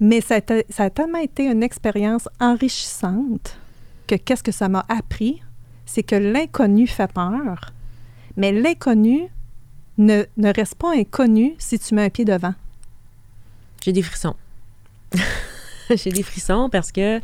[0.00, 3.58] Mais ça a, ça a tellement été une expérience enrichissante
[4.06, 5.42] que qu'est-ce que ça m'a appris?
[5.86, 7.72] C'est que l'inconnu fait peur,
[8.36, 9.22] mais l'inconnu
[9.96, 12.54] ne, ne reste pas inconnu si tu mets un pied devant.
[13.82, 14.36] J'ai des frissons.
[15.96, 17.20] J'ai des frissons parce que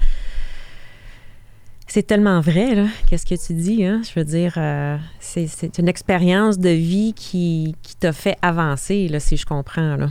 [1.87, 3.85] c'est tellement vrai, qu'est-ce que tu dis.
[3.85, 4.03] Hein?
[4.03, 9.37] Je veux dire, euh, c'est, une expérience de vie qui, qui t'a fait avancer, si
[9.37, 9.97] je comprends.
[9.97, 10.09] Là.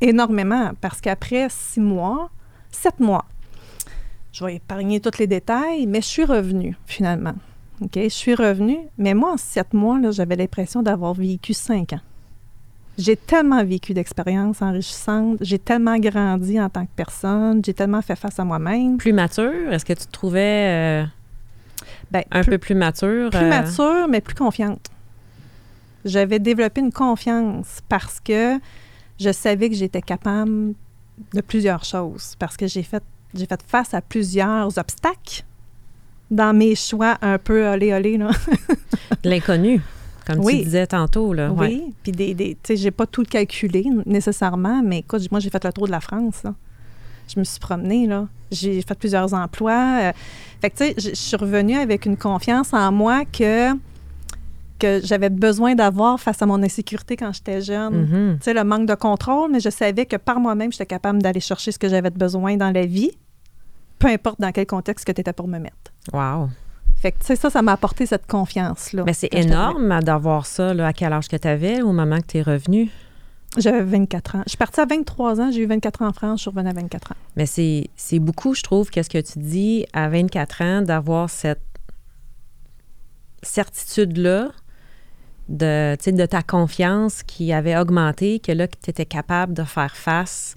[0.00, 2.30] Énormément, parce qu'après six mois,
[2.70, 3.24] sept mois,
[4.32, 7.34] je vais épargner tous les détails, mais je suis revenue finalement.
[7.80, 7.92] OK?
[7.94, 12.00] Je suis revenue, mais moi, en sept mois, j'avais l'impression d'avoir vécu cinq ans.
[12.98, 18.16] J'ai tellement vécu d'expériences enrichissantes, j'ai tellement grandi en tant que personne, j'ai tellement fait
[18.16, 18.96] face à moi-même.
[18.96, 21.04] Plus mature, est-ce que tu te trouvais euh,
[22.10, 23.28] Ben, un plus, peu plus mature?
[23.30, 24.88] plus euh, mature, mais plus confiante.
[26.06, 28.58] J'avais développé une confiance parce que
[29.20, 30.72] je savais que j'étais capable
[31.34, 33.02] de plusieurs choses, parce que j'ai fait,
[33.34, 35.42] j'ai fait face à plusieurs obstacles
[36.30, 38.18] dans mes choix un peu olé olé,
[39.24, 39.80] l'inconnu,
[40.26, 40.58] comme Oui.
[40.58, 41.32] tu disais tantôt.
[41.32, 41.50] Là.
[41.52, 41.68] Ouais.
[41.68, 45.50] Oui, puis des, des tu sais, j'ai pas tout calculé nécessairement, mais écoute, moi, j'ai
[45.50, 46.54] fait le tour de la France, là.
[47.32, 48.28] Je me suis promenée, là.
[48.52, 49.98] J'ai fait plusieurs emplois.
[50.00, 50.12] euh,
[50.60, 53.72] fait que, tu sais, je suis revenue avec une confiance en moi que
[54.78, 57.94] que j'avais besoin d'avoir face à mon insécurité quand j'étais jeune.
[58.02, 58.36] Mhm.
[58.38, 61.40] Tu sais, le manque de contrôle, mais je savais que par moi-même, j'étais capable d'aller
[61.40, 63.10] chercher ce que j'avais besoin dans la vie,
[63.98, 65.92] peu importe dans quel contexte que tu étais pour me mettre.
[66.12, 66.50] Wow.
[66.96, 69.04] Fait que, ça, ça m'a apporté cette confiance-là.
[69.04, 72.26] Mais c'est énorme d'avoir ça là, à quel âge que tu avais au moment que
[72.26, 72.90] tu es revenu.
[73.58, 74.42] J'avais 24 ans.
[74.44, 76.68] Je suis partie à 23 ans, j'ai eu 24 ans en France, je suis revenue
[76.68, 77.16] à 24 ans.
[77.36, 81.62] Mais c'est c'est beaucoup, je trouve, qu'est-ce que tu dis à 24 ans, d'avoir cette
[83.42, 84.50] certitude-là
[85.48, 89.96] de, de ta confiance qui avait augmenté, que là, que tu étais capable de faire
[89.96, 90.54] face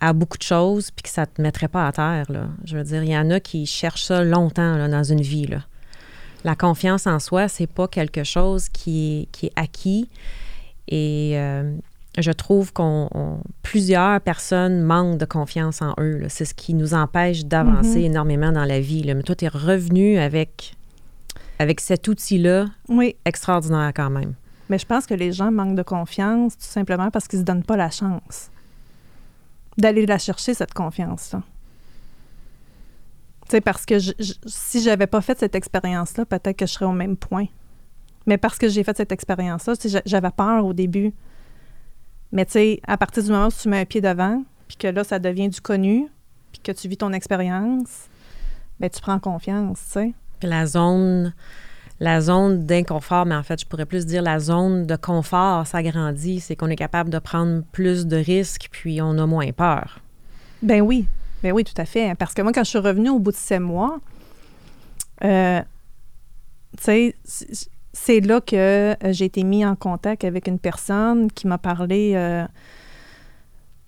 [0.00, 2.24] à beaucoup de choses, puis que ça te mettrait pas à terre.
[2.30, 2.48] Là.
[2.64, 5.46] Je veux dire, il y en a qui cherchent ça longtemps là, dans une vie.
[5.46, 5.58] Là.
[6.44, 10.08] La confiance en soi, c'est pas quelque chose qui est, qui est acquis.
[10.88, 11.74] Et euh,
[12.18, 16.22] je trouve qu'on on- plusieurs personnes manquent de confiance en eux.
[16.28, 18.04] C'est ce qui nous empêche d'avancer Mhm.
[18.06, 19.02] énormément dans la vie.
[19.02, 19.14] là.
[19.14, 20.74] Mais toi, tu es revenu avec,
[21.58, 24.32] avec cet outil-là Oui, extraordinaire quand même.
[24.70, 27.46] mais je pense que les gens manquent de confiance tout simplement parce qu'ils ne se
[27.46, 28.50] donnent pas la chance
[29.80, 31.42] d'aller la chercher, cette confiance-là.
[33.44, 36.72] Tu sais, parce que je, je- si j'avais pas fait cette expérience-là, peut-être que je
[36.72, 37.46] serais au même point.
[38.26, 39.74] Mais parce que j'ai fait cette expérience-là,
[40.06, 41.12] j'avais peur au début.
[42.32, 44.86] Mais tu sais, à partir du moment où tu mets un pied devant, puis que
[44.86, 46.06] là, ça devient du connu,
[46.52, 48.06] puis que tu vis ton expérience,
[48.78, 50.12] ben tu prends confiance, tu sais.
[50.42, 51.34] La zone,
[52.00, 56.40] la zone d'inconfort, mais en fait, je pourrais plus dire la zone de confort s'agrandit.
[56.40, 60.00] C'est qu'on est capable de prendre plus de risques, puis on a moins peur.
[60.62, 61.06] Ben oui,
[61.42, 62.14] ben oui, tout à fait.
[62.18, 64.00] Parce que moi, quand je suis revenue au bout de sept mois,
[65.24, 65.60] euh,
[66.78, 72.12] c'est là que euh, j'ai été mis en contact avec une personne qui m'a parlé
[72.14, 72.46] euh,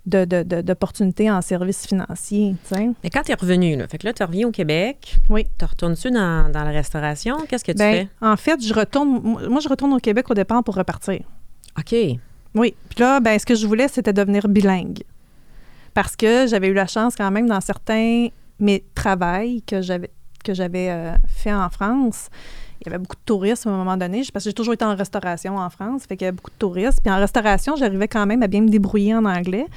[0.05, 2.55] de, de- de- d'opportunités en services financiers.
[3.03, 5.17] Mais quand tu es revenu, là, fait que là, tu reviens au Québec.
[5.29, 5.45] Oui.
[5.57, 7.37] Tu retournes-tu dans, dans la restauration?
[7.47, 10.63] Qu'est-ce que tu Ben, en fait, je retourne, moi, je retourne au Québec au départ
[10.63, 11.21] pour repartir.
[11.77, 12.13] fais?
[12.13, 12.19] OK.
[12.55, 12.75] Oui.
[12.89, 15.03] Puis là, ben, ce que je voulais, c'était devenir bilingue.
[15.93, 18.27] Parce que j'avais eu la chance quand même dans certains
[18.59, 20.09] mes travails que j'avais
[20.43, 22.27] que j'avais euh, fait en France.
[22.85, 24.83] Il y avait beaucoup de tourisme à un moment donné, parce que j'ai toujours été
[24.83, 26.99] en restauration en France, fait qu'il y avait beaucoup de touristes.
[27.01, 29.67] Puis en restauration, j'arrivais quand même à bien me débrouiller en anglais.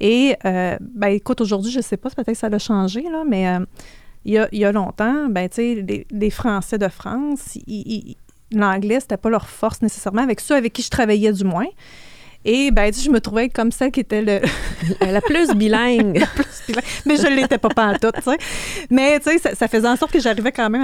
[0.00, 3.48] Et, euh, ben écoute, aujourd'hui, je sais pas, peut-être que ça a changé, là, mais
[3.48, 3.64] euh,
[4.24, 7.56] il, y a, y a longtemps, ben tu sais, les, les Français de France,
[8.50, 11.68] l'anglais, c'était pas leur force nécessairement, avec ceux avec qui je travaillais du moins.
[12.44, 14.40] Et ben, tu sais, je me trouvais comme celle qui était le,
[15.12, 16.24] La plus bilingue.
[17.04, 18.38] mais je ne l'étais pas pantoute, tu sais.
[18.90, 20.82] Mais, tu sais, ça, ça faisait en sorte que j'arrivais quand même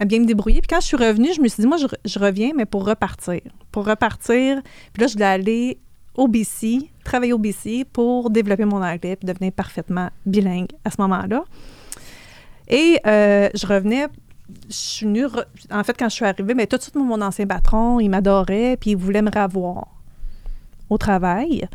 [0.00, 0.60] à, bien me débrouiller.
[0.60, 2.64] Puis quand je suis revenue, je me suis dit, moi, je, re- je reviens, mais
[2.64, 3.40] pour repartir.
[3.70, 4.62] Pour repartir.
[4.92, 5.78] Puis là, je voulais aller
[6.16, 10.96] au BC, travailler au BC pour développer mon anglais puis devenir parfaitement bilingue à ce
[11.02, 11.44] moment-là.
[12.68, 14.08] Et euh, je revenais,
[14.68, 15.26] je suis venue,
[15.70, 18.76] en fait, quand je suis arrivée, mais tout de suite, mon ancien patron, il m'adorait,
[18.80, 19.95] puis il voulait me revoir
[20.90, 21.68] au travail.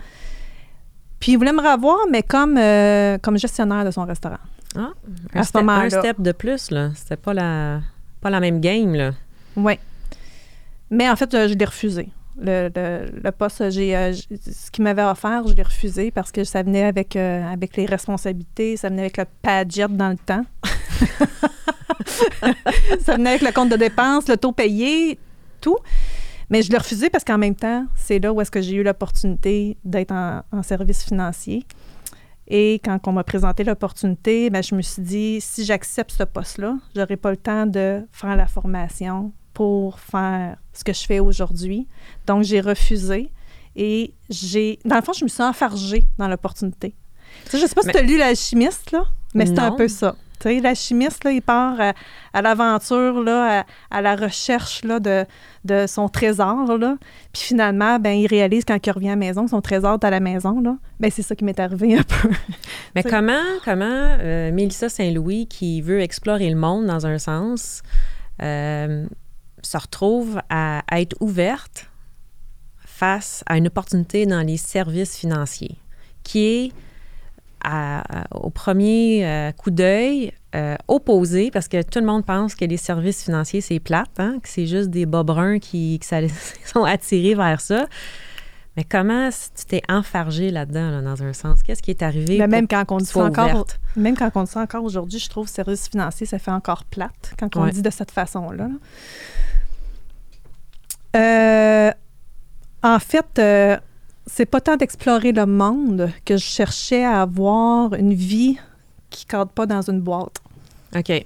[1.20, 4.38] Puis il voulait me revoir, mais comme, euh, comme gestionnaire de son restaurant.
[4.76, 4.92] Ah,
[5.36, 5.86] À un, ce step, moment-là.
[5.86, 6.90] un step de plus, là.
[6.96, 7.82] C'était pas la,
[8.22, 9.12] pas la même game, là.
[9.56, 9.74] Oui.
[10.90, 12.10] Mais en fait, euh, je l'ai refusé.
[12.40, 16.44] Le, le- le poste, j'ai, euh, ce qu'il m'avait offert, je l'ai refusé parce que
[16.44, 20.44] ça venait avec, euh, avec les responsabilités, ça venait avec le padjet dans le temps.
[23.02, 25.20] ça venait avec le compte de dépenses, le taux payé,
[25.60, 25.78] tout.
[26.52, 28.84] Mais je l'ai refusé parce qu'en même temps, c'est là où est-ce que j'ai eu
[28.84, 31.66] l'opportunité d'être en, en service financier.
[32.48, 36.76] Et quand on m'a présenté l'opportunité, ben, je me suis dit, si j'accepte ce poste-là,
[36.94, 41.88] j'aurai pas le temps de faire la formation pour faire ce que je fais aujourd'hui.
[42.28, 43.32] Donc, j'ai refusé
[43.78, 44.80] et j'ai...
[44.84, 46.94] Dans le fond, je me suis enfargée dans l'opportunité.
[47.46, 49.72] Tu sais, je sais pas si Mais- tu as lu L'Alchimiste, là, mais c'est un
[49.72, 50.18] peu ça.
[50.46, 51.94] L'alchimiste, là, il part à,
[52.34, 55.26] à l'aventure, là, à, à la recherche là, de,
[55.66, 56.78] de son trésor.
[56.78, 56.98] Là.
[57.34, 60.10] Puis finalement, ben, il réalise quand il revient à la maison son trésor est à
[60.10, 60.60] la maison.
[60.62, 60.78] Là.
[61.00, 62.30] Ben, c'est ça qui m'est arrivé un peu.
[62.96, 67.84] Mais comment, comment euh, Mélissa Saint-Louis, qui veut explorer le monde dans un sens,
[68.42, 69.06] euh,
[69.62, 71.90] se retrouve à, à être ouverte
[72.86, 75.78] face à une opportunité dans les services financiers,
[76.24, 76.72] qui est
[77.64, 78.04] à-
[78.36, 82.78] au premier euh, coup d'œil euh, opposé, parce que tout le monde pense que les
[82.78, 86.20] services financiers, c'est plate, hein, que c'est juste des bas bruns qui, qui ça-
[86.66, 87.88] sont attirés vers ça.
[88.78, 91.62] Mais comment tu t'es enfargé là-dedans, là, dans un sens?
[91.62, 92.38] Qu'est-ce qui est arrivé?
[92.38, 93.66] Mais même quand on dit ça encore,
[93.98, 97.34] même quand on dit ça encore aujourd'hui, je trouve service financier, ça fait encore plate
[97.38, 97.72] quand on Ouais.
[97.72, 98.70] dit de cette façon-là.
[101.16, 101.92] Euh,
[102.84, 103.40] en fait,
[104.26, 108.58] c'est pas tant d'explorer le monde que je cherchais à avoir une vie
[109.10, 110.38] qui cadre pas dans une boîte.
[110.96, 111.06] OK.
[111.06, 111.26] Tu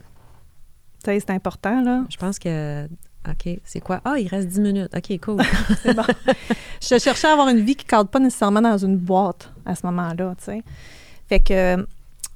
[1.04, 2.04] sais, c'est important, là.
[2.10, 2.88] Je pense que
[3.30, 3.60] OK.
[3.64, 4.02] C'est quoi?
[4.06, 4.96] Ah, il reste 10 minutes.
[4.96, 5.42] OK, cool.
[5.82, 6.04] C'est bon.
[6.82, 9.76] je cherchais à avoir une vie qui ne cadre pas nécessairement dans une boîte à
[9.76, 10.64] ce moment-là, tu sais.
[11.28, 11.86] Fait que,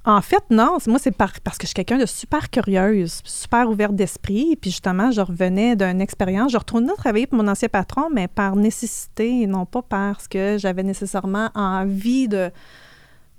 [0.04, 3.68] en fait, non, moi, c'est par- parce que je suis quelqu'un de super curieuse, super
[3.68, 4.56] ouverte d'esprit.
[4.56, 6.52] Puis justement, je revenais d'une expérience.
[6.52, 10.56] Je retournais travailler pour mon ancien patron, mais par nécessité et non pas parce que
[10.58, 12.50] j'avais nécessairement envie de,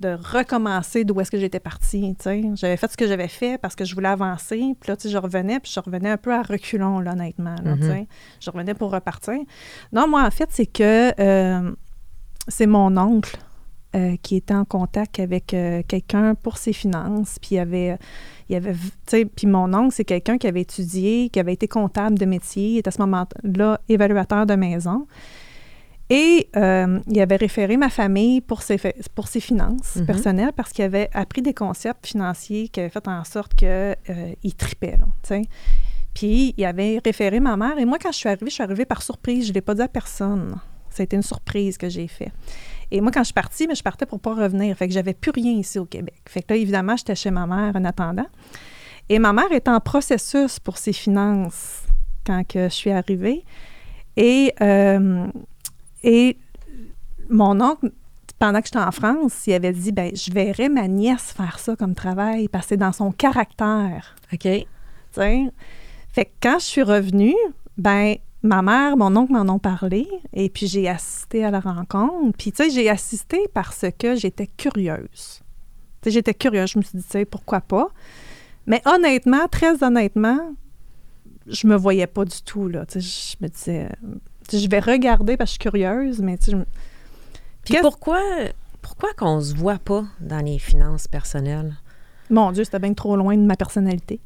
[0.02, 2.16] de recommencer d'où est-ce que j'étais partie.
[2.54, 4.76] J'avais fait ce que j'avais fait parce que je voulais avancer.
[4.80, 7.56] Puis là, je revenais, puis je revenais un peu à reculons, là, honnêtement.
[7.64, 8.06] là, Mhm.
[8.40, 9.40] Je revenais pour repartir.
[9.94, 11.72] Non, moi, en fait, c'est que euh,
[12.48, 13.38] c'est mon oncle
[13.96, 17.38] euh, qui était en contact avec euh, quelqu'un pour ses finances.
[17.40, 17.98] Puis il y avait,
[18.50, 18.74] il avait,
[19.36, 22.78] puis mon oncle, c'est quelqu'un qui avait étudié, qui avait été comptable de métier, il
[22.78, 25.08] était à ce moment-là évaluateur de maison.
[26.10, 30.06] Et euh, il avait référé ma famille pour ses, fa- pour ses finances Mhm.
[30.06, 34.98] personnelles parce qu'il avait appris des concepts financiers qui avaient fait en sorte qu'il tripait,
[34.98, 35.38] là.
[36.14, 37.78] Puis il avait référé ma mère.
[37.80, 39.46] Et moi, quand je suis arrivée, je suis arrivée par surprise.
[39.46, 40.56] Je ne l'ai pas dit à personne.
[40.90, 42.32] Ça a été une surprise que j'ai fait.
[42.92, 44.76] Et moi, quand je suis partie, mais je partais pour pas revenir.
[44.76, 46.22] Fait que j'avais plus rien ici au Québec.
[46.28, 48.28] Fait que là, évidemment, j'étais chez ma mère en attendant.
[49.10, 51.84] Et ma mère était en processus pour ses finances
[52.26, 53.44] quand que je suis arrivée.
[54.18, 55.28] Et, euh,
[56.04, 56.38] et
[57.30, 57.92] mon oncle,
[58.40, 61.76] pendant que j'étais en France, il avait dit, ben, je verrais ma nièce faire ça
[61.76, 64.16] comme travail parce que c'est dans son caractère.
[64.34, 64.40] OK.
[64.40, 64.66] tu
[65.12, 65.46] sais.
[66.12, 67.36] Fait que quand je suis revenue,
[67.78, 72.38] ben ma mère, mon oncle m'en ont parlé et puis j'ai assisté à la rencontre.
[72.38, 75.42] Puis tu sais, j'ai assisté parce que j'étais curieuse.
[76.02, 76.72] Tu sais, j'étais curieuse.
[76.72, 77.90] Je me suis dit, tu sais, pourquoi pas?
[78.66, 80.56] Mais honnêtement, très honnêtement,
[81.48, 82.86] je me voyais pas du tout, là.
[82.86, 83.90] Tu sais, je me disais,
[84.48, 86.58] tu sais, je vais regarder parce que je suis curieuse, mais tu sais, je
[87.64, 88.22] Puis pourquoi,
[88.82, 91.76] pourquoi qu'on se voit pas dans les finances personnelles?
[92.30, 94.20] Mon Dieu, c'était bien trop loin de ma personnalité.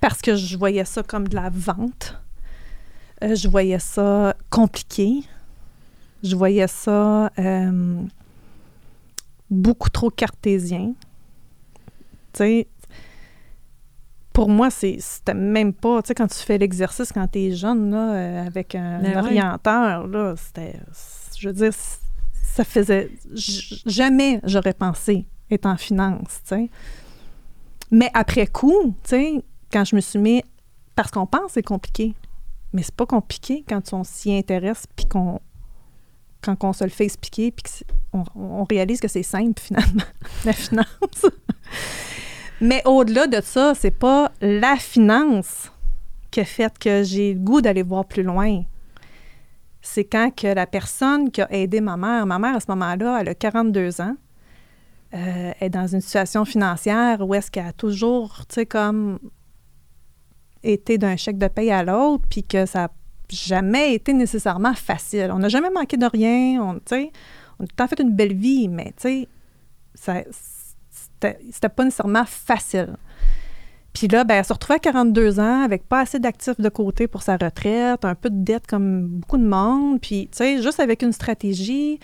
[0.00, 2.20] Parce que je voyais ça comme de la vente.
[3.22, 5.20] Euh, je voyais ça compliqué.
[6.22, 8.02] Je voyais ça euh,
[9.50, 10.94] beaucoup trop cartésien.
[12.32, 12.68] Tu sais,
[14.32, 17.52] pour moi, c'est- c'était même pas, tu sais, quand tu fais l'exercice quand tu es
[17.54, 19.18] jeune, là, euh, avec un, Ben ouais.
[19.18, 20.80] orienteur, là, c'était,
[21.38, 21.72] je veux dire,
[22.42, 26.70] ça faisait, jamais j'aurais pensé être en finance, tu sais.
[27.90, 30.42] Mais après coup, tu sais, quand je me suis mis,
[30.94, 32.14] parce qu'on pense c'est compliqué,
[32.72, 35.40] mais c'est pas compliqué quand on s'y intéresse, puis qu'on,
[36.42, 40.04] quand on se le fait expliquer, puis qu'on on réalise que c'est simple finalement,
[40.44, 41.26] la finance.
[42.60, 45.70] mais au-delà de ça, c'est pas la finance
[46.30, 48.62] qui a fait que j'ai le goût d'aller voir plus loin.
[49.82, 53.18] C'est quand que la personne qui a aidé ma mère, ma mère à ce moment-là,
[53.20, 54.16] elle a 42 ans,
[55.14, 59.18] euh, est dans une situation financière où est-ce qu'elle a toujours, tu sais, comme
[60.62, 62.90] été d'un chèque de paye à l'autre, puis que ça n'a
[63.30, 65.30] jamais été nécessairement facile.
[65.32, 66.80] On n'a jamais manqué de rien, on,
[67.60, 69.26] on a fait une belle vie, mais tu
[70.04, 70.26] sais,
[71.14, 72.96] c'était pas nécessairement facile.
[73.92, 77.08] Puis là, ben, elle se retrouvait à 42 ans avec pas assez d'actifs de côté
[77.08, 80.00] pour sa retraite, un peu de dette comme beaucoup de monde.
[80.00, 82.00] Puis, juste avec une stratégie,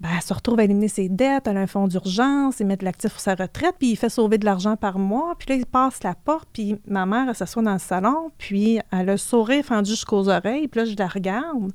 [0.00, 2.76] ben, elle se retrouve à éliminer ses dettes, elle a un fonds d'urgence, il met
[2.76, 5.34] de l'actif pour sa retraite, puis il fait sauver de l'argent par mois.
[5.38, 8.78] Puis là, il passe la porte, puis ma mère, elle s'assoit dans le salon, puis
[8.92, 10.68] elle a le sourire fendu jusqu'aux oreilles.
[10.68, 11.72] Puis là, je la regarde,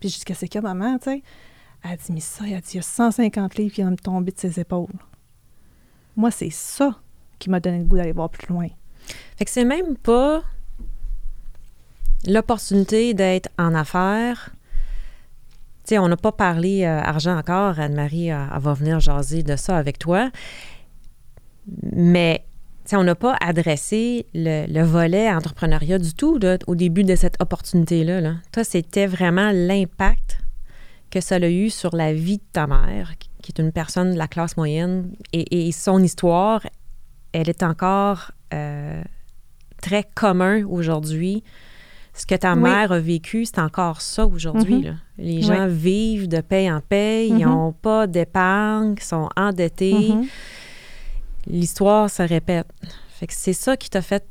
[0.00, 1.22] puis je dis, qu'est-ce maman, tu sais?
[1.82, 4.32] Elle dit, mais ça, elle dit, il y a 150 livres qui viennent me tomber
[4.32, 4.92] de ses épaules.
[6.16, 6.98] Moi, c'est ça
[7.38, 8.68] qui m'a donné le goût d'aller voir plus loin.
[9.36, 10.42] Fait que c'est même pas
[12.26, 14.50] l'opportunité d'être en affaires.
[15.92, 17.78] On n'a pas parlé euh, argent encore.
[17.78, 20.30] Anne-Marie, euh, va venir jaser de ça avec toi.
[21.92, 22.44] Mais,
[22.92, 28.20] on n'a pas adressé le, le volet entrepreneuriat du tout au début de cette opportunité-là.
[28.20, 28.34] là.
[28.52, 30.38] Toi, c'était vraiment l'impact
[31.10, 34.18] que ça a eu sur la vie de ta mère, qui est une personne de
[34.18, 35.12] la classe moyenne.
[35.32, 36.62] Et, et son histoire,
[37.32, 39.02] elle est encore euh,
[39.82, 41.42] très commun aujourd'hui.
[42.16, 42.60] Ce que ta Oui.
[42.60, 44.76] mère a vécu, c'est encore ça aujourd'hui.
[44.86, 44.98] Mhm.
[45.18, 47.44] Les gens vivent de paye en paye, ils Mhm.
[47.44, 50.10] n'ont pas d'épargne, ils sont endettés.
[50.14, 50.26] Mhm.
[51.48, 52.66] L'histoire se répète.
[53.10, 54.24] Fait que c'est ça qui t'a fait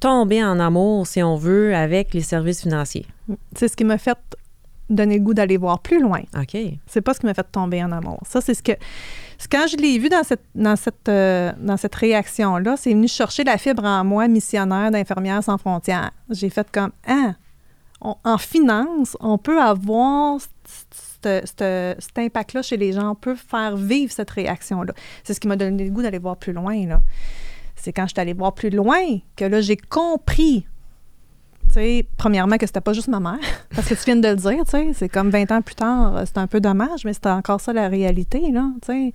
[0.00, 3.06] tomber en amour, si on veut, avec les services financiers.
[3.56, 4.16] C'est ce qui m'a fait
[4.88, 6.20] donner le goût d'aller voir plus loin.
[6.38, 6.56] OK.
[6.86, 8.20] C'est pas ce qui m'a fait tomber en amour.
[8.26, 8.72] Ça, c'est ce que.
[9.48, 14.28] Quand je l'ai vu euh, dans cette réaction-là, c'est venu chercher la fibre en moi,
[14.28, 16.10] missionnaire d'Infirmières sans frontières.
[16.28, 17.34] J'ai fait comme Ah,
[18.00, 20.38] en finance, on peut avoir
[21.22, 21.62] cet
[22.16, 24.92] impact-là chez les gens, on peut faire vivre cette réaction-là.
[25.24, 26.74] C'est ce qui m'a donné le goût d'aller voir plus loin.
[27.76, 29.00] C'est quand je suis allée voir plus loin
[29.36, 30.66] que là, j'ai compris
[31.72, 33.38] tu sais, premièrement, que c'était pas juste ma mère,
[33.74, 36.16] parce que tu viens de le dire, tu sais, c'est comme 20 ans plus tard,
[36.16, 39.12] euh, c'est un peu dommage, mais c'était encore ça la réalité, là, tu sais.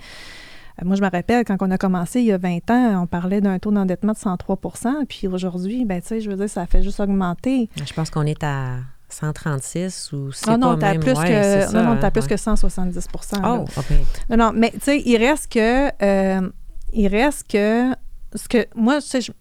[0.81, 3.07] Euh, Moi, je me rappelle, quand on a commencé il y a 20 ans, on
[3.07, 4.59] parlait d'un taux d'endettement de 103
[5.07, 7.69] puis aujourd'hui, ben, tu sais, je veux dire, ça fait juste augmenter.
[7.85, 8.77] Je pense qu'on est à
[9.07, 10.99] 136 ou c'est Ah non, pas t'as même.
[11.01, 12.27] plus, ouais, ça, non, non, t'as plus ouais.
[12.29, 13.39] que 170 là.
[13.61, 13.85] Oh, OK.
[14.29, 15.89] Non, non, mais tu sais, il reste que.
[16.03, 16.49] euh,
[16.93, 17.91] il reste que.
[18.33, 19.31] Ce que moi, tu sais, je-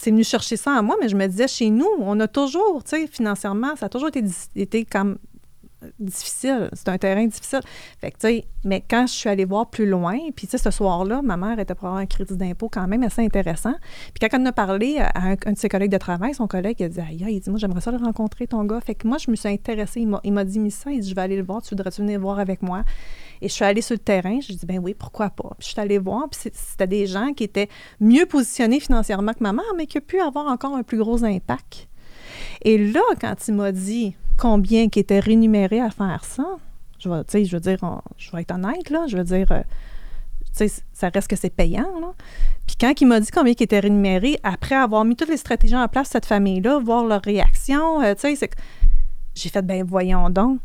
[0.00, 2.82] c'est venu chercher ça en moi, mais je me disais, chez nous, on a toujours,
[2.82, 4.24] tu sais, financièrement, ça a toujours été,
[4.56, 5.18] été comme
[5.98, 6.70] difficile.
[6.72, 7.60] C'est un terrain difficile.
[8.00, 10.58] Fait que, tu sais, mais quand je suis allée voir plus loin, puis, tu sais,
[10.58, 13.74] ce soir-là, ma mère était pour avoir un crédit d'impôt quand même assez intéressant.
[14.14, 16.84] Puis, quand on a parlé à un, de ses collègues de travail, son collègue, il
[16.84, 18.80] a dit, aïe, il dit, moi, j'aimerais ça le rencontrer, ton gars.
[18.80, 20.00] Fait que moi, je me suis intéressée.
[20.24, 22.38] Il m'a- dit, Missa, il dit, je vais aller le voir, tu voudrais-tu venir voir
[22.38, 22.84] avec moi?
[23.42, 24.38] Et je suis allée sur le terrain.
[24.40, 25.50] Je dis, ben oui, pourquoi pas?
[25.58, 26.28] Puis je suis allée voir.
[26.28, 27.68] Puis c'était des gens qui étaient
[28.00, 31.24] mieux positionnés financièrement que ma mère, mais qui ont pu avoir encore un plus gros
[31.24, 31.88] impact.
[32.62, 36.44] Et là, quand il m'a dit combien qui était rémunéré à faire ça,
[36.98, 37.78] je vais, je veux dire,
[38.18, 42.12] je vais être honnête, là, je veux dire, euh, ça reste que c'est payant, là.
[42.66, 45.76] Puis quand il m'a dit combien qui était rémunéré, après avoir mis toutes les stratégies
[45.76, 48.50] en place, cette famille-là, voir leur réaction, euh, tu sais,
[49.34, 50.60] j'ai fait, ben voyons donc.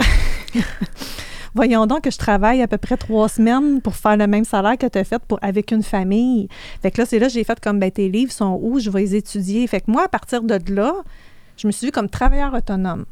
[1.54, 4.78] Voyons donc que je travaille à peu près trois semaines pour faire le même salaire
[4.78, 6.48] que tu as fait pour, avec une famille.
[6.82, 8.78] Fait que là, c'est là que j'ai fait comme, ben, tes livres sont où?
[8.78, 9.66] Je vais les étudier.
[9.66, 10.94] Fait que moi, à partir de là,
[11.56, 13.04] je me suis vue comme travailleur autonome.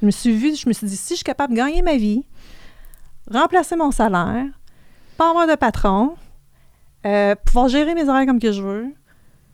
[0.00, 1.96] Je me suis vue, je me suis dit, si je suis capable de gagner ma
[1.96, 2.24] vie,
[3.30, 4.44] remplacer mon salaire,
[5.16, 6.14] pas avoir de patron,
[7.06, 8.86] euh, pouvoir gérer mes horaires comme que je veux,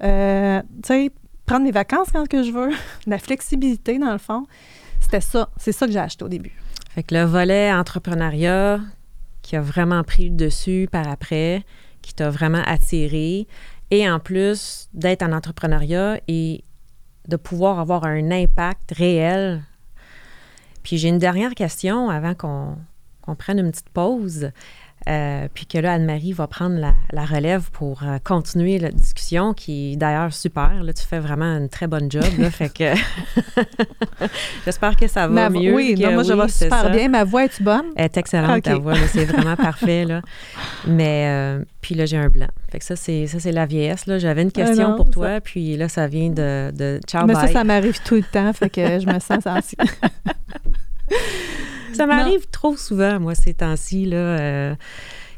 [0.02, 1.10] euh, tu sais,
[1.46, 2.70] prendre mes vacances quand que je veux,
[3.06, 4.46] la flexibilité, dans le fond,
[5.00, 5.48] c'était ça.
[5.56, 6.52] C'est ça que j'ai acheté au début.
[6.94, 8.80] Fait que le volet entrepreneuriat
[9.40, 11.64] qui a vraiment pris le dessus par après,
[12.02, 13.46] qui t'a vraiment attiré,
[13.90, 16.64] et en plus d'être en entrepreneuriat et
[17.28, 19.62] de pouvoir avoir un impact réel.
[20.82, 22.76] Puis j'ai une dernière question avant qu'on
[23.36, 24.50] prenne une petite pause.
[25.08, 29.52] Euh, puis que là, Anne-Marie va prendre la, la relève pour euh, continuer la discussion,
[29.54, 30.82] qui est d'ailleurs super.
[30.82, 32.24] Là, tu fais vraiment une très bonne job.
[32.38, 32.92] Là, fait que
[34.64, 35.74] j'espère que ça va Ma- mieux.
[35.74, 36.88] oui, que- non, moi, je vais super ça.
[36.90, 37.08] bien.
[37.08, 37.86] Ma voix est-tu bonne?
[37.96, 38.62] Elle est excellente, Ok.
[38.62, 40.22] ta voix, c'est vraiment parfait, là.
[40.86, 42.48] Mais, euh, puis là, j'ai un blanc.
[42.70, 44.18] Fait que ça, c'est, ça, c'est la vieillesse, là.
[44.18, 47.26] J'avais une question Ah non, pour ça- toi, puis là, ça vient de, de Ciao,
[47.26, 49.84] Mais ça, ça m'arrive tout le temps, fait que je me sens sensible.
[51.94, 54.16] Ça m'arrive trop souvent, moi, ces temps-ci, là.
[54.16, 54.74] euh,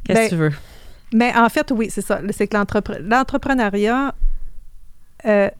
[0.04, 0.52] qu'est-ce Ben, que tu veux?
[1.12, 2.20] Mais en fait, oui, c'est ça.
[2.30, 4.14] C'est que l'entrepre- l'entrepreneuriat,
[5.26, 5.50] euh,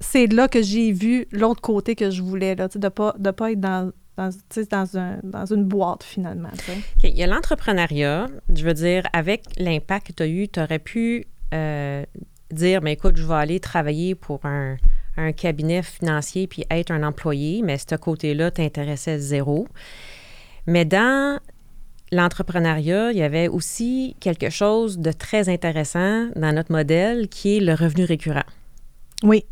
[0.00, 3.30] c'est là que j'ai vu l'autre côté que je voulais, là, de ne pas, de
[3.30, 6.50] pas être dans, dans, un, dans une boîte, finalement.
[7.02, 8.26] Il y a l'entrepreneuriat.
[8.54, 12.04] Je veux dire, avec l'impact que tu as eu, tu aurais pu euh,
[12.50, 14.76] dire, mais écoute, je vais aller travailler pour un,
[15.16, 19.66] un cabinet financier puis être un employé, mais ce côté-là t'intéressait zéro.
[20.66, 21.38] Mais dans
[22.12, 27.60] l'entrepreneuriat, il y avait aussi quelque chose de très intéressant dans notre modèle qui est
[27.60, 28.44] le revenu récurrent
[29.22, 29.44] Oui.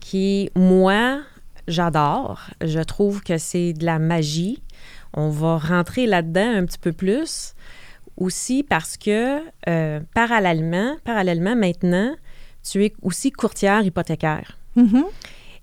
[0.00, 1.20] qui, moi,
[1.68, 2.40] j'adore.
[2.62, 4.62] Je trouve que c'est de la magie.
[5.14, 7.54] On va rentrer là-dedans un petit peu plus
[8.16, 12.14] aussi parce que euh, parallèlement, parallèlement maintenant,
[12.62, 14.58] tu es aussi courtière hypothécaire.
[14.76, 15.04] Mhm.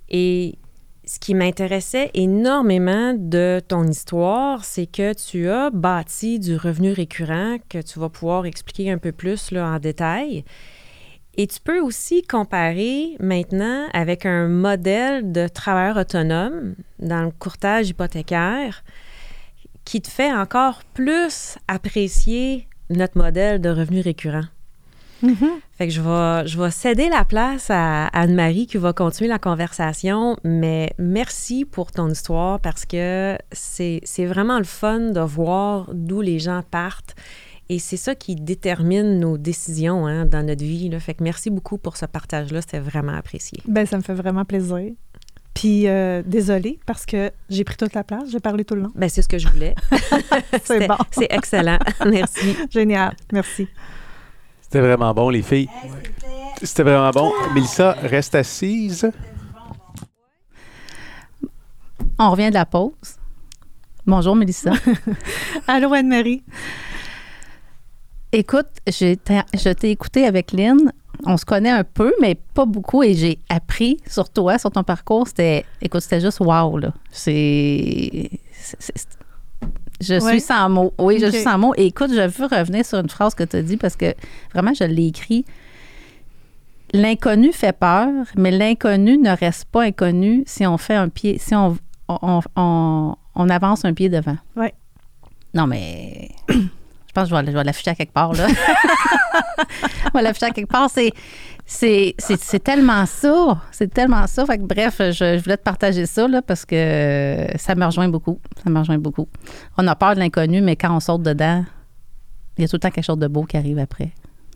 [0.09, 0.57] Et
[1.05, 7.57] ce qui m'intéressait énormément de ton histoire, c'est que tu as bâti du revenu récurrent
[7.69, 10.43] que tu vas pouvoir expliquer un peu plus là, en détail.
[11.39, 17.89] Et tu peux aussi comparer maintenant avec un modèle de travailleur autonome dans le courtage
[17.89, 18.83] hypothécaire
[19.85, 24.45] qui te fait encore plus apprécier notre modèle de revenu récurrent.
[25.21, 25.49] Mhm.
[25.77, 29.39] Fait que je vais, je vais céder la place à Anne-Marie qui va continuer la
[29.39, 35.89] conversation, mais merci pour ton histoire parce que c'est c'est vraiment le fun de voir
[35.93, 37.15] d'où les gens partent
[37.69, 40.89] et c'est ça qui détermine nos décisions hein, dans notre vie.
[40.89, 40.99] Là.
[40.99, 43.59] Fait que merci beaucoup pour ce partage-là, c'était vraiment apprécié.
[43.67, 44.93] Ben, ça me fait vraiment plaisir.
[45.53, 48.91] Puis, euh, désolée, parce que j'ai pris toute la place, j'ai parlé tout le long.
[48.95, 49.73] Ben, c'est ce que je voulais.
[50.63, 50.97] C'est bon.
[51.11, 51.79] C'est excellent.
[52.05, 52.55] merci.
[52.69, 53.15] Génial.
[53.33, 53.67] Merci.
[54.67, 55.69] C'était vraiment bon, les filles.
[56.61, 57.31] C'était vraiment bon.
[57.53, 59.09] Mélissa, reste assise.
[62.19, 62.91] On revient de la pause.
[64.05, 64.73] Bonjour, Mélissa.
[65.67, 66.43] Allô, Anne-Marie?
[68.33, 70.91] Écoute, je t'ai écouté avec Lynn.
[71.25, 73.03] On se connaît un peu, mais pas beaucoup.
[73.03, 75.29] Et j'ai appris sur toi, sur ton parcours.
[75.29, 76.93] C'était, écoute, c'était juste wow, là.
[77.09, 78.29] C'est.
[80.01, 80.93] Je suis sans mots.
[80.99, 81.73] Oui, je suis sans mots.
[81.75, 84.13] Et écoute, je veux revenir sur une phrase que tu as dit parce que
[84.53, 85.45] vraiment, je l'ai écrit.
[86.93, 91.53] l'inconnu fait peur, mais l'inconnu ne reste pas inconnu si on fait un pied, si
[91.55, 91.77] on,
[92.07, 94.37] on, on- on avance un pied devant.
[94.55, 94.73] Ouais.
[95.53, 96.55] Non, mais je
[97.13, 98.47] pense que je vais, je vais l'afficher à quelque part, là.
[98.47, 100.89] je vais l'afficher à quelque part.
[100.89, 101.11] C'est,
[101.67, 103.61] c'est, tellement ça.
[103.71, 104.45] C'est tellement ça.
[104.45, 108.07] Fait que, bref, je, je voulais te partager ça, là, parce que ça me rejoint
[108.07, 108.39] beaucoup.
[108.63, 109.27] Ça me rejoint beaucoup.
[109.77, 111.65] On a peur de l'inconnu, mais quand on saute dedans,
[112.57, 114.11] il y a tout le temps quelque chose de beau qui arrive après.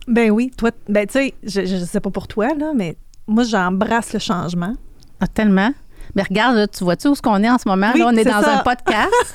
[0.08, 2.96] Ben oui, toi, ben tu sais, je, je sais pas pour toi, là, mais
[3.26, 4.74] moi, j'embrasse le changement.
[5.20, 5.72] Ah, tellement?
[6.14, 7.90] Mais regarde, là, tu vois-tu où est-ce qu'on est en ce moment?
[7.94, 8.58] Oui, là, on est dans ça.
[8.58, 9.12] un podcast.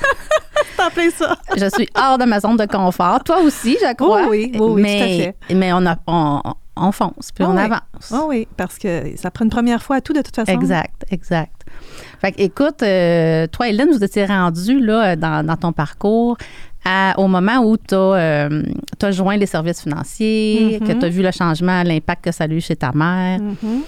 [0.75, 1.37] C'est en plein ça.
[1.55, 3.23] je suis hors de ma zone de confort.
[3.23, 4.27] Toi aussi, je crois.
[4.27, 6.41] Oui, oui, oui, mais, tout Mais on, a, on,
[6.79, 7.61] on fonce, puis Ah on oui.
[7.63, 8.11] avance.
[8.13, 10.51] Oh oui, parce que ça prend une première fois à tout, de toute façon.
[10.51, 11.63] Exact, exact.
[12.21, 16.37] Fait que, écoute, euh, toi, Hélène, vous étiez rendue là, dans, dans ton parcours
[16.85, 18.49] à- au moment où tu as,
[19.11, 20.87] joint les services financiers, Mhm.
[20.87, 23.39] que tu as vu le changement, l'impact que ça a eu chez ta mère.
[23.41, 23.81] Mhm.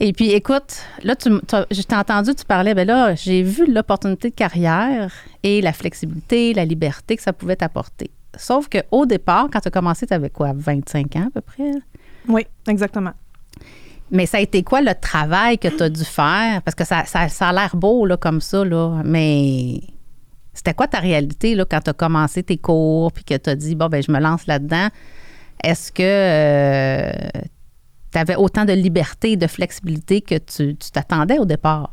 [0.00, 1.28] Et puis, écoute, là, tu,
[1.70, 5.12] je t'ai entendu, tu parlais, ben là, j'ai vu l'opportunité de carrière
[5.44, 8.10] et la flexibilité, la liberté que ça pouvait t'apporter.
[8.36, 11.70] Sauf qu'au départ, quand tu as commencé, tu avais quoi, 25 ans à peu près?
[12.28, 13.12] Oui, exactement.
[14.10, 16.60] Mais ça a été quoi le travail que tu as dû faire?
[16.62, 19.80] Parce que ça, ça, ça a l'air beau là, comme ça, là, mais
[20.52, 23.56] c'était quoi ta réalité là, quand tu as commencé tes cours puis que tu as
[23.56, 24.88] dit, bon, ben je me lance là-dedans?
[25.64, 27.10] Est-ce que
[28.12, 31.92] tu avais autant de liberté et de flexibilité que tu t'attendais au départ?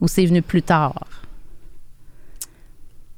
[0.00, 1.04] Ou c'est venu plus tard?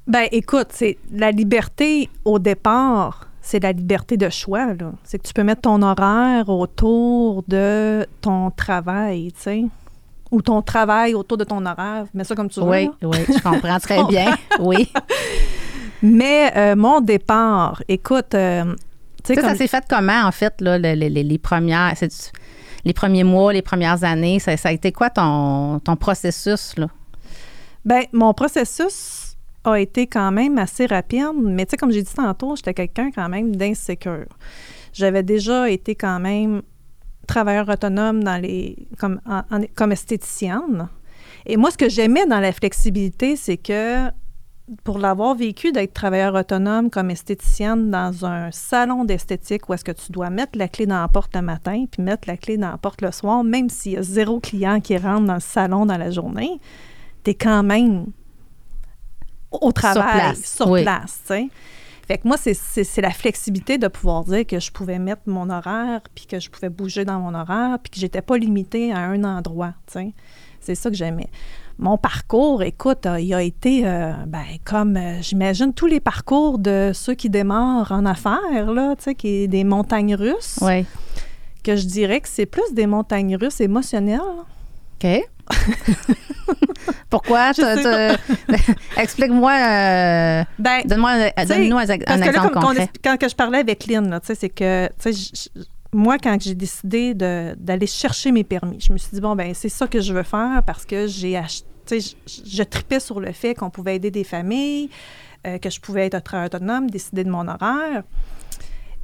[0.07, 4.67] Ben écoute, c'est la liberté au départ, c'est la liberté de choix.
[5.05, 9.65] C'est que tu peux mettre ton horaire autour de ton travail, tu sais.
[10.31, 12.05] Ou ton travail autour de ton horaire.
[12.13, 12.67] Mets ça comme tu veux.
[12.67, 13.09] Oui, là.
[13.09, 14.37] oui, je comprends très bien.
[14.61, 14.93] Oui.
[16.03, 18.65] Mais euh, mon départ, écoute, euh,
[19.25, 21.39] tu sais, Ça, comme ça s'est fait comment, en fait, là, le- le- les, les
[21.39, 21.95] premières,
[22.85, 24.39] les premiers mois, les premières années?
[24.39, 26.89] Ça, ça a été quoi ton, ton processus, là?
[27.85, 29.18] Ben, mon processus
[29.75, 33.29] été quand même assez rapide, mais tu sais, comme j'ai dit tantôt, j'étais quelqu'un quand
[33.29, 34.27] même d'insécure.
[34.93, 36.63] J'avais déjà été quand même
[37.27, 39.43] travailleur autonome dans les, comme, en-
[39.75, 40.89] comme esthéticienne.
[41.47, 44.09] Et moi, ce que j'aimais dans la flexibilité, c'est que
[44.85, 49.93] pour l'avoir vécu d'être travailleur autonome comme esthéticienne dans un salon d'esthétique où est-ce que
[49.93, 52.71] tu dois mettre la clé dans la porte le matin puis mettre la clé dans
[52.73, 55.87] la porte le soir, même s'il y a zéro client qui rentre dans le salon
[55.87, 56.61] dans la journée,
[57.25, 58.09] tu es quand même
[59.51, 60.83] au travail, place, sur oui.
[60.83, 61.21] place.
[62.07, 66.01] Fait que moi, c'est- la flexibilité de pouvoir dire que je pouvais mettre mon horaire,
[66.15, 69.25] puis que je pouvais bouger dans mon horaire, puis que j'étais pas limitée à un
[69.25, 69.75] endroit.
[70.61, 71.29] C'est ça que j'aimais.
[71.79, 76.91] Mon parcours, écoute, il a été, euh, ben, comme, euh, j'imagine, tous les parcours de
[76.93, 80.85] ceux qui démarrent en affaires, là, qui est des montagnes russes, Oui.
[81.63, 84.21] que je dirais que c'est plus des montagnes russes émotionnelles.
[85.05, 85.29] OK.
[87.11, 87.53] Pourquoi?
[88.97, 92.91] Explique-moi, euh, Ben, donne-moi un, donne-nous un, un Parce que là, exemple qu'on concret.
[93.03, 94.89] quand que je parlais avec Lynn, là, tu sais, c'est que,
[95.93, 99.71] moi, quand j'ai décidé d'aller chercher mes permis, je me suis dit, bon, ben c'est
[99.71, 101.65] ça que je veux faire parce que j'ai acheté,
[102.01, 104.91] je, je tripais sur le fait qu'on pouvait aider des familles,
[105.47, 108.03] euh, que je pouvais être travailleur autonome, décider de mon horaire.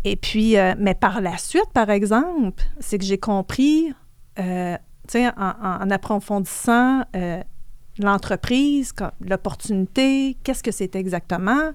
[0.04, 3.92] Et puis, euh, mais par la suite, par exemple, c'est que j'ai compris,
[4.38, 4.76] euh,
[5.14, 7.42] en, en- approfondissant euh,
[7.98, 11.70] l'entreprise, l'opportunité, qu'est-ce que c'était exactement,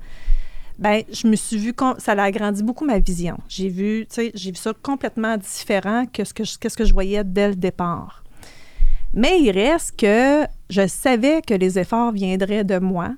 [0.77, 3.37] ben je me suis vu, ça a agrandi beaucoup ma vision.
[3.47, 7.23] J'ai vu, j'ai vu ça complètement différent que ce que je, qu'est-ce que je voyais
[7.23, 8.23] dès le départ.
[9.13, 13.11] Mais il reste que je savais que les efforts viendraient de moi,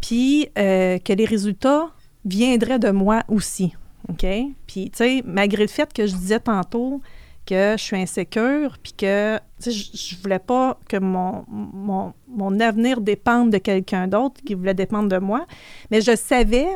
[0.00, 1.90] puis euh, que les résultats
[2.24, 3.74] viendraient de moi aussi.
[4.08, 4.26] OK?
[4.66, 7.00] Puis, tu sais, malgré le fait que je disais tantôt
[7.50, 13.00] que je suis insécure, puis que, je, je voulais pas que mon, mon, mon avenir
[13.00, 15.46] dépende de quelqu'un d'autre qui voulait dépendre de moi,
[15.90, 16.68] mais je savais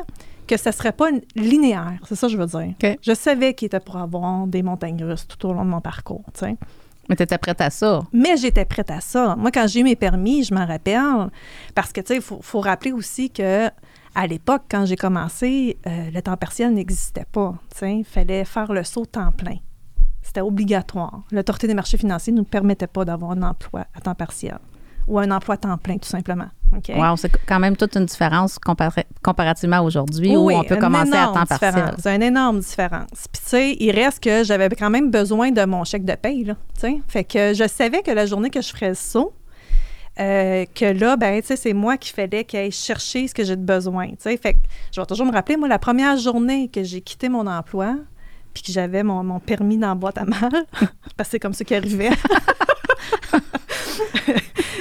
[0.47, 2.73] que ça serait pas linéaire, c'est ça que je veux dire.
[3.01, 6.25] Je savais qu'il était pour avoir des montagnes russes tout au long de mon parcours,
[6.33, 6.57] tu sais.
[7.07, 8.01] Mais tu étais prête à ça.
[8.11, 9.35] Mais j'étais prête à ça.
[9.37, 11.29] Moi, quand j'ai eu mes permis, je m'en rappelle,
[11.75, 13.69] parce que, tu sais, il faut, faut rappeler aussi que
[14.15, 17.53] à l'époque, quand j'ai commencé, euh, le temps partiel n'existait pas.
[17.71, 19.57] Tu sais, il fallait faire le saut temps plein.
[20.25, 21.21] C'était obligatoire.
[21.31, 24.57] L'autorité des marchés financiers ne nous permettait pas d'avoir un emploi à temps partiel
[25.07, 26.47] ou un emploi à temps plein, tout simplement.
[26.97, 31.13] Wow, c'est quand même toute une différence compara- comparativement à aujourd'hui où on peut commencer
[31.13, 31.93] à temps partiel.
[31.99, 33.27] C'est une énorme différence.
[33.31, 36.43] Puis, tu sais, il reste que j'avais quand même besoin de mon chèque de paye,
[36.43, 37.01] là, tu sais.
[37.07, 39.31] Fait que je savais que la journée que je ferais le saut,
[40.19, 43.43] euh, que là, ben, tu sais, c'est moi qui fallait qu'il aille chercher ce que
[43.43, 44.37] j'ai de besoin, tu sais.
[44.37, 44.59] Fait que
[44.91, 47.95] je vais toujours me rappeler, moi, la première journée que j'ai quitté mon emploi,
[48.55, 50.49] puis que j'avais mon, mon permis dans la boîte à mal,
[51.17, 52.09] parce que c'est comme ça qui arrivait.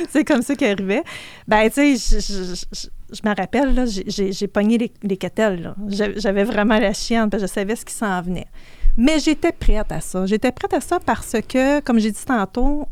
[0.09, 1.03] c'est comme ça qui arrivait.
[1.49, 5.19] Ben, tu sais, je, je, rappelle, là, j'ai- pogné les, les
[5.89, 8.47] J'avais vraiment la chienne, parce que je savais ce qui s'en venait.
[8.97, 10.25] Mais j'étais prête à ça.
[10.25, 12.87] J'étais prête à ça parce que, comme j'ai dit tantôt,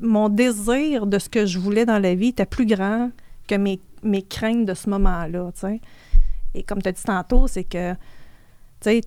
[0.00, 3.10] mon désir de ce que je voulais dans la vie était plus grand
[3.48, 5.80] que mes, mes craintes de ce moment-là, tu sais.
[6.54, 7.98] Et comme tu as dit tantôt, c'est que, tu
[8.82, 9.00] sais,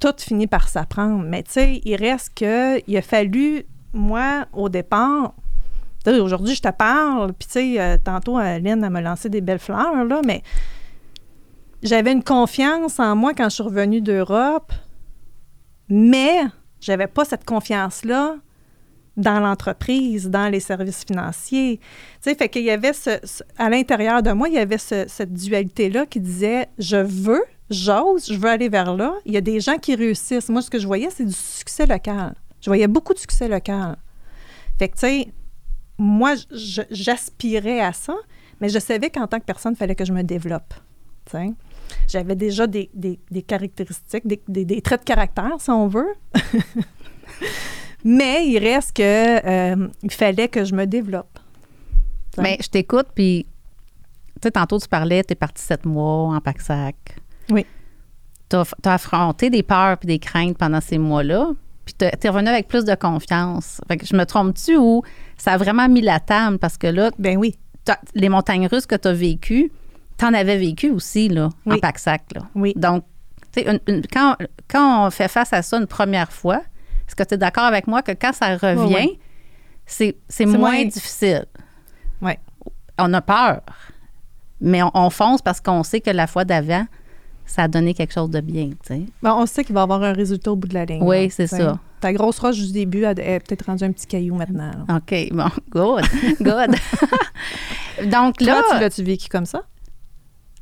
[0.00, 1.24] tout finit par s'apprendre.
[1.24, 5.34] Mais, tu sais, il reste que, il a fallu, moi, au départ,
[6.06, 9.58] aujourd'hui, je te parle, puis, tu sais, euh, tantôt, Aline, elle m'a lancé des belles
[9.58, 10.42] fleurs, là, mais
[11.82, 14.72] j'avais une confiance en moi quand je suis revenue d'Europe,
[15.88, 16.40] mais
[16.80, 18.36] j'avais pas cette confiance-là
[19.20, 21.78] dans l'entreprise, dans les services financiers.
[21.78, 21.86] Tu
[22.30, 22.92] sais, fait qu'il y avait
[23.58, 28.26] à l'intérieur de moi, il y avait ce- cette dualité-là qui disait je veux, j'ose,
[28.26, 29.12] je veux aller vers là.
[29.26, 30.48] Il y a des gens qui réussissent.
[30.48, 32.34] Moi, ce que je voyais, c'est du succès local.
[32.60, 33.96] Je voyais beaucoup de succès local.
[34.78, 35.28] Fait que, tu sais,
[35.98, 36.34] moi,
[36.90, 38.14] j'aspirais à ça,
[38.60, 40.74] mais je savais qu'en tant que personne, il fallait que je me développe.
[41.26, 41.52] tu sais.
[42.08, 46.08] J'avais déjà des, des- des caractéristiques, des- des traits de caractère, si on veut.
[48.04, 51.38] mais il reste que euh, il fallait que je me développe.
[52.38, 53.46] Mais je t'écoute, puis
[54.36, 56.94] tu sais, tantôt tu parlais, tu es parti sept mois en pack-sac.
[57.50, 57.66] Oui.
[58.48, 61.50] Tu as, affronté des peurs puis des craintes pendant ces mois-là,
[61.84, 63.80] puis tu es revenu avec plus de confiance.
[63.88, 65.02] Fait que je me trompe-tu ou
[65.36, 67.56] ça a vraiment mis la table parce que là, Ben oui,
[68.14, 69.70] les montagnes russes que tu as vécues,
[70.18, 72.22] tu en avais vécu aussi là, en pack-sac.
[72.34, 72.42] Là.
[72.54, 72.72] oui.
[72.76, 73.04] Donc,
[73.52, 74.36] tu sais, une- une- quand,
[74.68, 76.62] quand on fait face à ça une première fois,
[77.10, 79.18] est-ce que tu es d'accord avec moi que quand ça revient,
[79.84, 81.44] c'est c'est C'est moins moins- difficile?
[82.22, 82.38] Ouais.
[82.98, 83.62] On a peur,
[84.60, 86.86] mais on, on fonce parce qu'on sait que la fois d'avant,
[87.46, 88.70] ça a donné quelque chose de bien.
[89.22, 91.02] Bon, on sait qu'il va y avoir un résultat au bout de la ligne.
[91.02, 91.78] Oui, c'est ça.
[92.00, 94.70] Ta grosse roche du début elle est peut-être rendue un petit caillou maintenant.
[94.88, 94.96] là.
[94.98, 96.04] OK, bon, good,
[96.40, 96.76] good.
[98.10, 99.62] Donc là, tu l'as-tu vécu comme ça?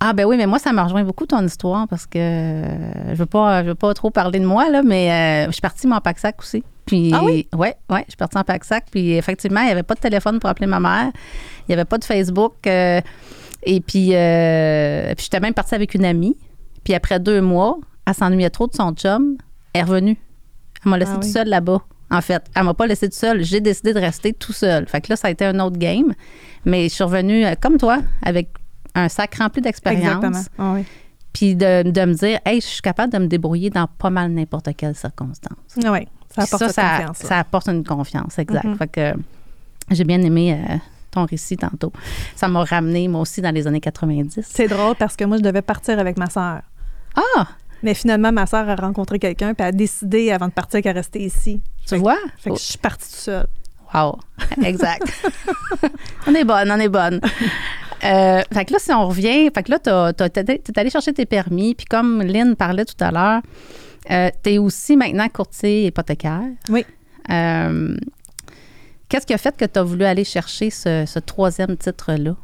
[0.01, 3.15] Ah ben oui, mais moi ça me rejoint beaucoup ton histoire parce que euh, je
[3.19, 5.87] veux pas, je veux pas trop parler de moi là, mais euh, je suis partie
[5.87, 6.63] mon pack-sac aussi.
[6.87, 7.47] Puis Ah oui?
[7.57, 8.87] ouais, ouais, je suis partie en pack-sac.
[8.91, 11.85] Puis effectivement, il n'y avait pas de téléphone pour appeler ma mère, il n'y avait
[11.85, 12.55] pas de Facebook.
[12.67, 13.01] euh,
[13.65, 16.37] et puis, euh, puis j'étais même partie avec une amie.
[16.85, 17.77] Puis après deux mois,
[18.07, 19.37] elle s'ennuyait trop de son chum,
[19.75, 20.17] elle est revenue.
[20.85, 21.31] Elle m'a laissée Ah toute oui.
[21.33, 21.83] seule là-bas.
[22.11, 23.43] En fait, elle m'a pas laissée toute seule.
[23.43, 24.87] J'ai décidé de rester tout seul.
[24.89, 26.15] Fait que là, ça a été un autre game.
[26.65, 28.49] Mais je suis revenue comme toi, avec
[28.99, 30.49] un sac rempli d'expérience.
[30.59, 30.85] Ah oui.
[31.33, 34.31] Puis de, de me dire, hey, je suis capable de me débrouiller dans pas mal
[34.33, 35.59] n'importe quelle circonstance.
[35.85, 37.19] Ah oui, ça apporte ça, ça, confiance.
[37.19, 38.65] ça apporte une confiance, exact.
[38.65, 38.77] Mhm.
[38.77, 39.13] Fait que
[39.91, 40.77] j'ai bien aimé euh,
[41.11, 41.93] ton récit tantôt.
[42.35, 44.41] Ça m'a ramené, moi aussi, dans les années 90.
[44.51, 46.63] C'est drôle parce que moi, je devais partir avec ma sœur.
[47.15, 47.47] Ah,
[47.83, 50.97] Mais finalement, ma sœur a rencontré quelqu'un puis elle a décidé avant de partir qu'elle
[50.97, 51.61] restait ici.
[51.87, 52.19] tu vois?
[52.39, 53.47] Fait que je suis partie toute seule.
[53.95, 54.19] Wow,
[54.65, 55.03] exact.
[56.27, 57.21] on est bonne, on est bonne.
[58.05, 61.75] Euh, fait que là, si on revient, fait que là, t'es allé chercher tes permis,
[61.75, 63.43] puis comme Lynn parlait tout à l'heure,
[64.11, 66.43] euh, t'es aussi maintenant courtier hypothécaire.
[66.71, 66.85] Oui.
[67.31, 67.97] Euh,
[69.09, 72.37] Qu'est-ce qui a fait que tu as voulu aller chercher ce, ce troisième titre-là?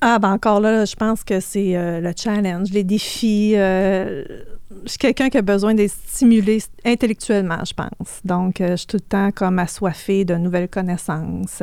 [0.00, 3.54] Ah, ben encore là, je pense que c'est euh, le challenge, les défis.
[3.56, 4.24] euh,
[4.84, 8.20] je suis quelqu'un qui a besoin d'être stimulé intellectuellement, je pense.
[8.24, 11.62] Donc, euh, je suis tout le temps comme assoiffée de nouvelles connaissances.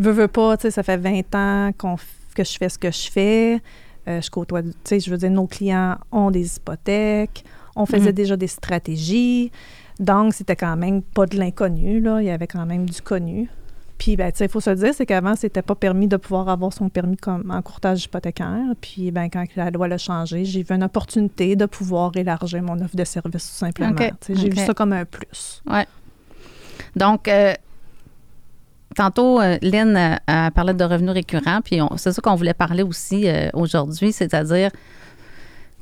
[0.00, 1.98] Veux, veux pas, tu sais, ça fait 20 ans f-
[2.34, 3.60] que je fais ce que je fais.
[4.08, 7.44] Je côtoie, tu sais, je veux dire, nos clients ont des hypothèques.
[7.74, 8.12] On faisait Mhm.
[8.12, 9.50] déjà des stratégies.
[9.98, 12.20] Donc, c'était quand même pas de l'inconnu, là.
[12.22, 13.48] Il y avait quand même du connu.
[13.98, 16.16] Puis, ben, tu sais, il faut se le dire, c'est qu'avant, c'était pas permis de
[16.16, 18.74] pouvoir avoir son permis comme en courtage hypothécaire.
[18.80, 22.78] Puis, ben, quand la loi l'a changé, j'ai vu une opportunité de pouvoir élargir mon
[22.80, 23.96] offre de service, tout simplement.
[24.28, 25.62] J'ai vu ça comme un plus.
[26.94, 27.54] Donc, euh,
[28.96, 32.82] tantôt, euh, Lynn euh, a parlé de revenus récurrents, puis c'est ça qu'on voulait parler
[32.82, 34.70] aussi euh, aujourd'hui, c'est-à-dire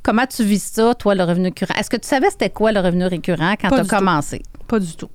[0.03, 1.73] comment tu vis ça, toi, le revenu récurrent?
[1.79, 3.87] Est-ce que tu savais c'était quoi le revenu récurrent quand tu as tout.
[3.87, 4.43] commencé?
[4.67, 5.09] Pas du tout.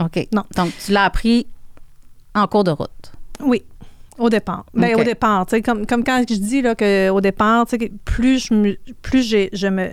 [0.00, 0.28] OK.
[0.32, 0.44] Non.
[0.56, 1.46] Donc, tu l'as appris
[2.34, 3.12] en cours de route?
[3.40, 3.62] Oui,
[4.18, 4.64] au départ.
[4.74, 7.78] Ben, au départ, tu sais, comme, comme quand je dis là, qu'au départ, tu sais,
[7.78, 9.88] que plus je me- plus j'ai- je me,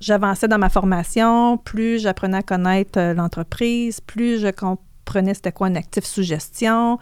[0.00, 5.66] j'avançais dans ma formation, plus j'apprenais à connaître euh, l'entreprise, plus je comprenais c'était quoi
[5.66, 6.98] un actif sous gestion,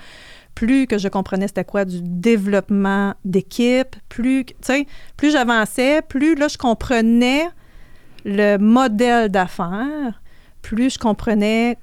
[0.54, 6.02] plus que je comprenais c'était quoi du développement d'équipe, plus, que- tu sais, plus j'avançais,
[6.02, 7.48] plus là, je comprenais
[8.24, 10.20] le modèle d'affaires,
[10.62, 11.78] plus je comprenais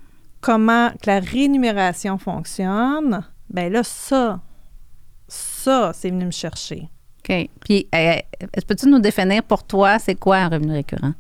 [0.46, 4.40] comment que la rémunération fonctionne, ben là, ça,
[5.28, 6.88] ça, c'est venu me chercher.
[7.28, 7.50] OK.
[7.62, 8.14] Puis, euh,
[8.54, 11.14] est-ce que peux-tu nous définir pour toi, c'est quoi un revenu récurrent?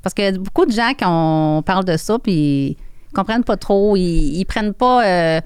[0.00, 2.32] Parce a beaucoup de gens qui on parle de ça, puis
[2.70, 5.04] ils comprennent pas trop, ils, ils prennent pas.
[5.06, 5.40] euh,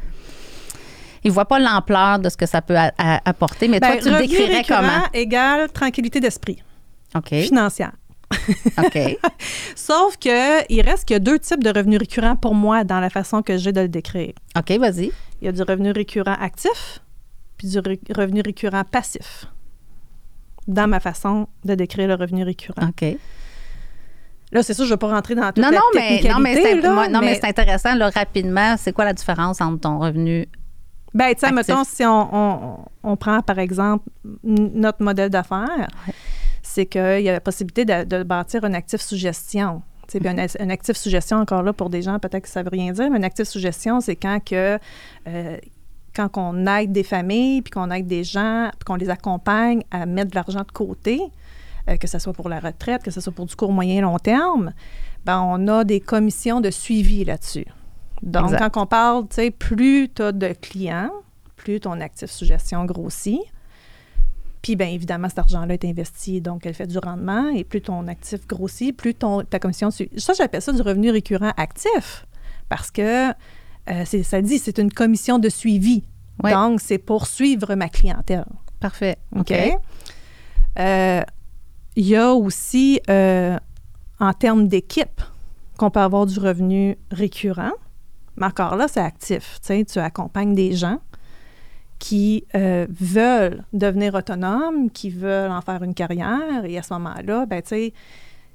[1.25, 3.67] ils voient pas l'ampleur de ce que ça peut a- a- apporter.
[3.69, 5.05] Mais toi, Ben, tu le décrirais comment?
[5.13, 6.63] égale tranquillité d'esprit
[7.17, 7.29] OK.
[7.35, 7.93] financière.
[8.79, 9.19] OK.
[9.77, 13.01] Sauf que il reste qu'il y a deux types de revenus récurrents pour moi dans
[13.01, 14.33] la façon que j'ai de le décrire.
[14.57, 15.13] OK, vas-y.
[15.41, 17.01] Il y a du revenu récurrent actif,
[17.57, 19.47] puis du revenu récurrent passif.
[20.69, 22.89] Dans ma façon de décrire le revenu récurrent.
[22.89, 23.17] OK.
[24.53, 26.39] Là, c'est sûr, je ne vais pas rentrer dans toute Non, la non, mais, non,
[26.41, 28.77] mais c'est là, moi- non, mais mais- c'est intéressant, là, rapidement.
[28.77, 30.49] C'est quoi la différence entre ton revenu?
[31.15, 34.05] Ben, tu sais, mettons, si on, on- on prend, par exemple,
[34.45, 35.89] notre modèle d'affaires,
[36.75, 39.83] c'est qu'il y a la possibilité de, de bâtir un actif sous gestion.
[40.09, 42.49] Tu sais, puis un, un actif sous gestion, encore là, pour des gens, peut-être que
[42.49, 44.79] ça veut rien dire, mais un actif sous gestion, c'est quand que...
[45.29, 45.57] euh,
[46.13, 50.07] quand on aide des familles, puis qu'on aide des gens, puis qu'on les accompagne à
[50.07, 51.21] mettre de l'argent de côté,
[51.89, 54.19] euh, que ce soit pour la retraite, que ce soit pour du court, moyen, long
[54.19, 54.73] terme,
[55.25, 57.67] ben on a des commissions de suivi là-dessus.
[58.23, 58.71] Donc, Exact.
[58.73, 61.13] quand on parle, tu sais, plus tu as de clients,
[61.55, 63.41] plus ton actif sous gestion grossit.
[64.63, 67.49] Puis, bien évidemment, cet argent-là est investi, donc elle fait du rendement.
[67.49, 69.91] Et plus ton actif grossit, plus ton, ta commission.
[69.91, 72.27] Ça, j'appelle ça du revenu récurrent actif.
[72.69, 76.05] Parce que euh, ça dit, c'est une commission de suivi.
[76.43, 76.53] Ouais.
[76.53, 78.45] Donc, c'est pour suivre ma clientèle.
[78.81, 79.17] Parfait.
[79.37, 79.53] OK?
[80.79, 81.23] Euh,
[81.97, 83.59] Il y a aussi, euh,
[84.21, 85.21] en termes d'équipe,
[85.79, 87.73] qu'on peut avoir du revenu récurrent.
[88.37, 89.59] Mais encore là, c'est actif.
[89.61, 90.99] Tu sais, tu accompagnes des gens
[92.01, 96.65] qui euh, veulent devenir autonomes, qui veulent en faire une carrière.
[96.65, 97.93] Et à ce moment-là, ben, tu sais,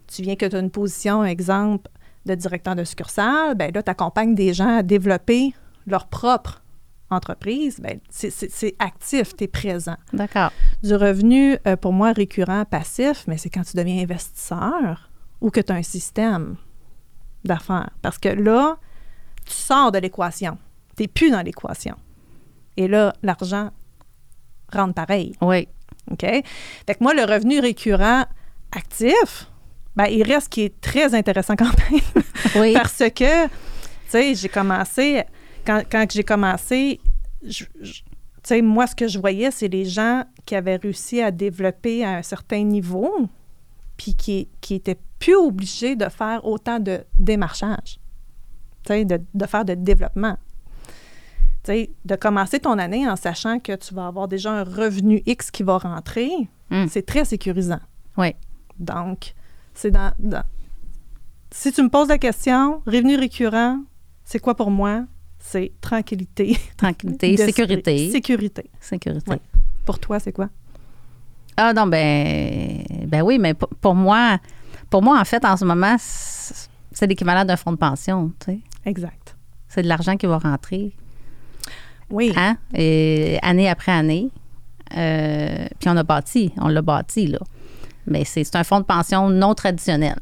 [0.07, 1.89] tu viens que tu as une position, exemple,
[2.25, 5.53] de directeur de succursale, ben là, tu accompagnes des gens à développer
[5.85, 6.63] leur propre
[7.11, 7.79] entreprise.
[7.79, 10.51] Ben, c'est actif, tu es présent D'accord.
[10.81, 15.61] du revenu, euh, pour moi, récurrent passif, mais c'est quand tu deviens investisseur ou que
[15.61, 16.55] tu as un système
[17.43, 17.91] d'affaires.
[18.01, 18.77] Parce que là,
[19.45, 20.57] tu sors de l'équation.
[20.97, 21.95] Tu n'es plus dans l'équation.
[22.77, 23.71] Et là, l'argent
[24.71, 25.35] rentre pareil.
[25.41, 25.67] Oui.
[26.11, 26.21] OK?
[26.21, 26.43] Fait
[26.95, 28.25] que moi, le revenu récurrent
[28.71, 29.49] actif,
[29.95, 32.01] ben, il reste qui est très intéressant quand même.
[32.57, 32.73] Oui.
[32.73, 33.51] Parce que, tu
[34.07, 35.23] sais, j'ai commencé,
[35.65, 36.99] quand, quand j'ai commencé,
[37.43, 38.03] je- je- tu
[38.43, 42.17] sais, moi, ce que je voyais, c'est les gens qui avaient réussi à développer à
[42.17, 43.11] un certain niveau,
[43.97, 47.99] puis qui, qui étaient plus obligés de faire autant de démarchage,
[48.85, 50.37] tu sais, de, de faire de développement.
[51.67, 55.63] De commencer ton année en sachant que tu vas avoir déjà un revenu X qui
[55.63, 56.29] va rentrer,
[56.71, 56.85] Mm.
[56.89, 57.79] c'est très sécurisant.
[58.17, 58.33] Oui.
[58.79, 59.33] Donc,
[59.73, 60.43] c'est dans, dans-
[61.51, 63.79] Si tu me poses la question, revenu récurrent,
[64.23, 65.03] c'est quoi pour moi?
[65.39, 66.57] C'est tranquillité.
[66.77, 68.11] Tranquillité, sécurité.
[68.11, 68.69] Sécurité.
[68.79, 69.31] sécurité.
[69.31, 69.39] Ouais.
[69.85, 70.49] Pour toi, c'est quoi?
[71.57, 74.39] Ah non, ben, ben oui, mais pour, pour moi,
[74.89, 78.45] pour moi, en fait, en ce moment, c'est c'est l'équivalent d'un fonds de pension, tu
[78.53, 78.59] sais.
[78.85, 79.35] Exact.
[79.67, 80.95] C'est de l'argent qui va rentrer,
[82.09, 82.33] Oui.
[82.35, 84.29] hein, et année après année.
[84.95, 87.39] Euh, puis on a bâti, on l'a bâti, là.
[88.07, 90.15] Mais c'est un fonds de pension non traditionnel.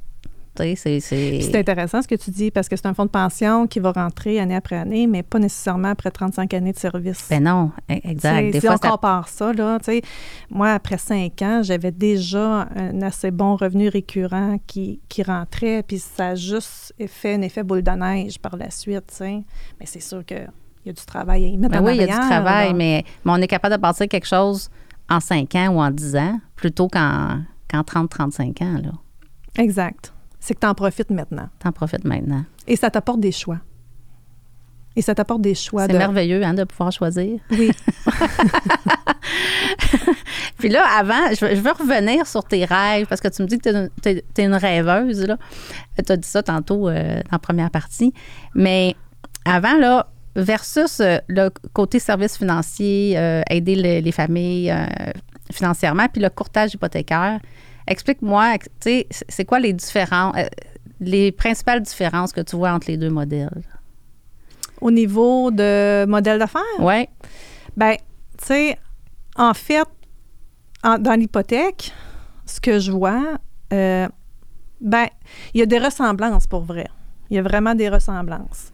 [0.55, 3.65] Tu sais, c'est- intéressant ce que tu dis parce que c'est un fonds de pension
[3.65, 7.25] qui va rentrer année après année, mais pas nécessairement après 35 années de service.
[7.29, 8.51] Ben non, e- exact.
[8.51, 10.01] Des si fois, on ça- compare ça, là, tu sais,
[10.51, 15.97] moi, après cinq ans, j'avais déjà un assez bon revenu récurrent qui, qui rentrait, puis
[15.97, 19.43] ça a juste fait un effet boule de neige par la suite, tu sais.
[19.79, 20.23] Mais c'est sûr
[20.83, 22.27] qu'il y a du travail à y mettre Ben en oui, il y a du
[22.27, 24.69] travail, mais, mais on est capable de bâtir quelque chose
[25.09, 28.81] en 5 ans ou en 10 ans plutôt qu'en qu'en 30-35 ans.
[28.83, 28.91] Là.
[29.57, 30.13] Exact.
[30.39, 31.47] C'est que tu en profites maintenant.
[31.59, 32.43] T'en profites maintenant.
[32.67, 33.59] Et ça t'apporte des choix.
[34.95, 35.97] Et ça t'apporte des choix C'est de...
[35.97, 37.39] merveilleux hein, de pouvoir choisir.
[37.49, 37.71] Oui.
[40.59, 43.89] Puis là, avant, je veux, revenir sur tes rêves parce que tu me dis que
[44.01, 45.35] tu es, une rêveuse.
[46.05, 48.13] Tu as dit ça tantôt euh, dans la première partie.
[48.53, 48.95] Mais
[49.45, 54.85] avant, là, versus euh, le côté service financier, euh, aider le- les familles euh,
[55.51, 57.39] financièrement, puis le courtage hypothécaire,
[57.87, 60.45] explique-moi, tu sais, c'est- quoi les différents, euh,
[60.99, 63.61] les principales différences que tu vois entre les deux modèles?
[64.81, 67.07] Au niveau de modèle d'affaires, Oui,
[67.75, 67.95] Ben,
[68.37, 68.77] tu sais,
[69.35, 69.87] en fait,
[70.83, 71.91] en- dans l'hypothèque,
[72.45, 73.37] ce que je vois,
[73.69, 75.07] ben,
[75.53, 76.87] il y a des ressemblances pour vrai.
[77.29, 78.71] Il y a vraiment des ressemblances.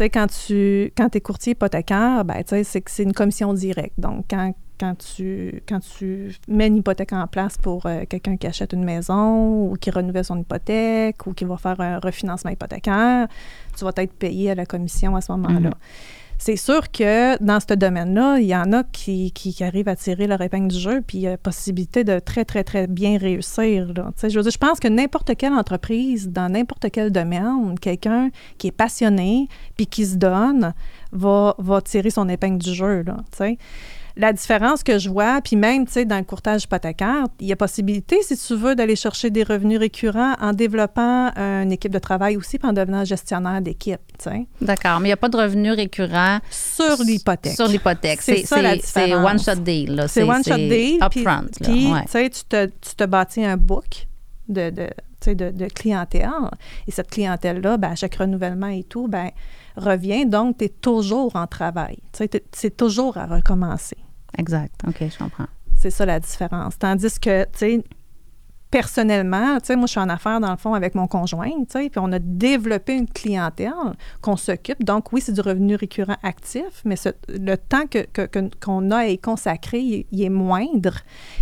[0.00, 3.92] Sais, quand tu quand es courtier hypothécaire, ben, c'est que c'est une commission directe.
[3.98, 8.46] Donc, quand, quand, tu, quand tu mets une hypothèque en place pour euh, quelqu'un qui
[8.46, 13.28] achète une maison ou qui renouvelle son hypothèque ou qui va faire un refinancement hypothécaire,
[13.76, 15.68] tu vas être payé à la commission à ce moment-là.
[15.68, 15.74] Mhm.
[16.40, 20.26] C'est sûr que dans ce domaine-là, il y en a qui, qui, arrivent à tirer
[20.26, 23.92] leur épingle du jeu, puis il y a possibilité de très, très, très bien réussir.
[24.22, 28.72] Je veux je pense que n'importe quelle entreprise, dans n'importe quel domaine, quelqu'un qui est
[28.72, 30.72] passionné, puis qui se donne,
[31.12, 33.04] va, tirer son épingle du jeu.
[34.16, 37.52] La différence que je vois, puis même, tu sais, dans le courtage hypothécaire, il y
[37.52, 41.98] a possibilité, si tu veux, d'aller chercher des revenus récurrents en développant une équipe de
[41.98, 44.46] travail aussi, puis en devenant gestionnaire d'équipe, tu sais.
[44.60, 47.54] D'accord, mais il n'y a pas de revenus récurrents Sur l'hypothèque.
[47.54, 48.22] sur l'hypothèque.
[48.22, 49.48] C'est ça, la C'est différence.
[49.48, 49.94] one-shot deal.
[49.96, 50.08] là.
[50.08, 50.98] C'est one shot deal.
[51.02, 51.46] Upfront.
[51.62, 52.02] Puis, ouais.
[52.04, 54.06] tu sais, tu te, bâtis un book
[54.48, 56.28] de, de, de clientèle.
[56.86, 59.30] Et cette clientèle-là, ben, à chaque renouvellement et tout, ben,
[59.76, 60.26] revient.
[60.26, 61.96] Donc, tu es toujours en travail.
[62.12, 63.96] Tu sais, t'es- c'est toujours à recommencer.
[64.38, 64.74] Exact.
[64.86, 65.46] OK, je comprends.
[65.76, 66.78] C'est ça la différence.
[66.78, 67.84] Tandis que, tu sais,
[68.70, 71.64] personnellement, tu sais, moi, je suis en affaires, dans le fond, avec mon conjoint, tu
[71.70, 73.72] sais, puis on a développé une clientèle
[74.20, 74.84] qu'on s'occupe.
[74.84, 78.28] Donc, oui, c'est du revenu récurrent actif, mais ce- le temps que- que-
[78.64, 80.98] qu'on a à y consacrer, il, il est moindre.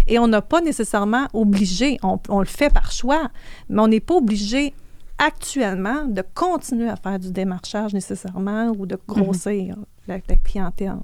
[0.07, 3.29] Et on n'a pas nécessairement obligé, on, on le fait par choix,
[3.69, 4.73] mais on n'est pas obligé
[5.19, 10.97] actuellement de continuer à faire du démarchage nécessairement ou de grossir la, la clientèle.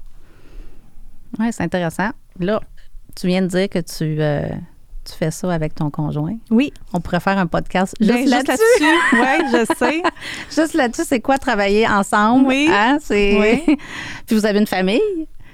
[1.39, 2.09] Oui, c'est intéressant.
[2.39, 2.61] Là,
[3.15, 4.47] tu viens de dire que tu, euh,
[5.03, 6.37] tu fais ça avec ton conjoint.
[6.49, 8.63] Oui, On pourrait faire un podcast juste Ben, juste là-dessus.
[8.81, 9.51] là-dessus.
[9.53, 10.03] oui, je sais.
[10.61, 12.47] Juste là-dessus, c'est quoi travailler ensemble?
[12.47, 12.69] Oui.
[12.71, 12.97] Hein?
[13.09, 13.63] Oui.
[14.27, 15.01] Puis vous avez une famille?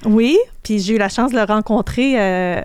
[0.05, 2.61] Oui, puis j'ai eu la chance de le rencontrer euh,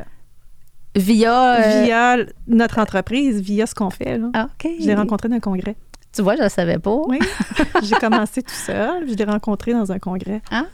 [0.94, 1.56] via.
[1.60, 2.16] euh, via
[2.46, 4.16] notre entreprise, via ce qu'on fait.
[4.16, 4.30] Là.
[4.32, 4.70] Ah, OK.
[4.80, 5.76] Je l'ai rencontré dans un congrès.
[6.16, 6.96] Tu vois, je ne savais pas.
[7.06, 7.18] Oui.
[7.82, 10.40] j'ai commencé tout seul, je l'ai rencontré dans un congrès.
[10.50, 10.64] Ah.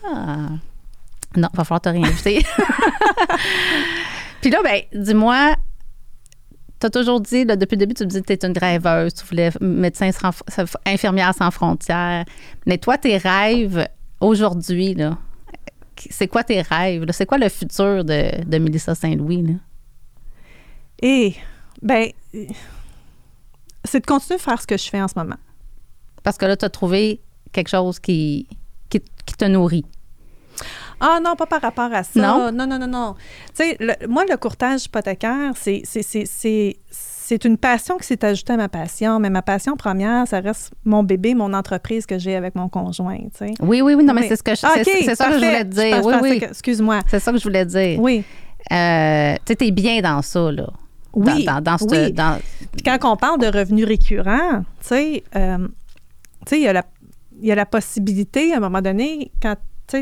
[1.37, 2.45] Non, va falloir te réinviter.
[4.41, 5.57] Puis là, ben, dis-moi,
[6.79, 8.57] tu as toujours dit, là, depuis le début, tu me dis que tu es une
[8.57, 10.31] rêveuse, tu voulais médecin sans,
[10.87, 12.25] infirmière sans frontières.
[12.67, 13.89] Mais toi, tes rêves
[14.21, 15.19] aujourd'hui, là,
[16.09, 17.05] c'est quoi tes rêves?
[17.11, 19.43] C'est quoi le futur de, de Mélissa Saint-Louis?
[19.43, 19.55] Là?
[21.03, 21.35] Et,
[21.81, 22.11] ben,
[23.85, 25.37] c'est de continuer de faire ce que je fais en ce moment.
[26.23, 27.21] Parce que là, tu as trouvé
[27.53, 28.47] quelque chose qui,
[28.89, 29.85] qui, qui te nourrit.
[31.01, 32.21] Ah non, pas par rapport à ça.
[32.21, 32.53] Non?
[32.53, 32.87] non, non, non.
[32.87, 33.15] non.
[33.57, 38.57] Tu sais, le- moi, le courtage hypothécaire, c'est, c'est, une passion qui s'est ajoutée à
[38.57, 42.55] ma passion, mais ma passion première, ça reste mon bébé, mon entreprise que j'ai avec
[42.55, 43.55] mon conjoint, tu sais.
[43.61, 44.05] Oui, oui, oui.
[44.05, 45.97] Non, mais c'est ce que je, c'est, ça que je voulais te dire.
[45.97, 47.01] Je Oui, excuse-moi.
[47.09, 47.99] C'est ça que je voulais dire.
[47.99, 48.23] Oui.
[48.71, 50.69] Euh, tu sais, t'es bien dans ça, là.
[51.15, 52.13] Oui, dans, dans ce- oui.
[52.13, 52.39] dans-
[52.85, 55.69] quand on parle de revenus récurrents, tu sais, euh,
[56.53, 56.87] il y, a la-
[57.41, 59.57] il y a la possibilité, à un moment donné, quand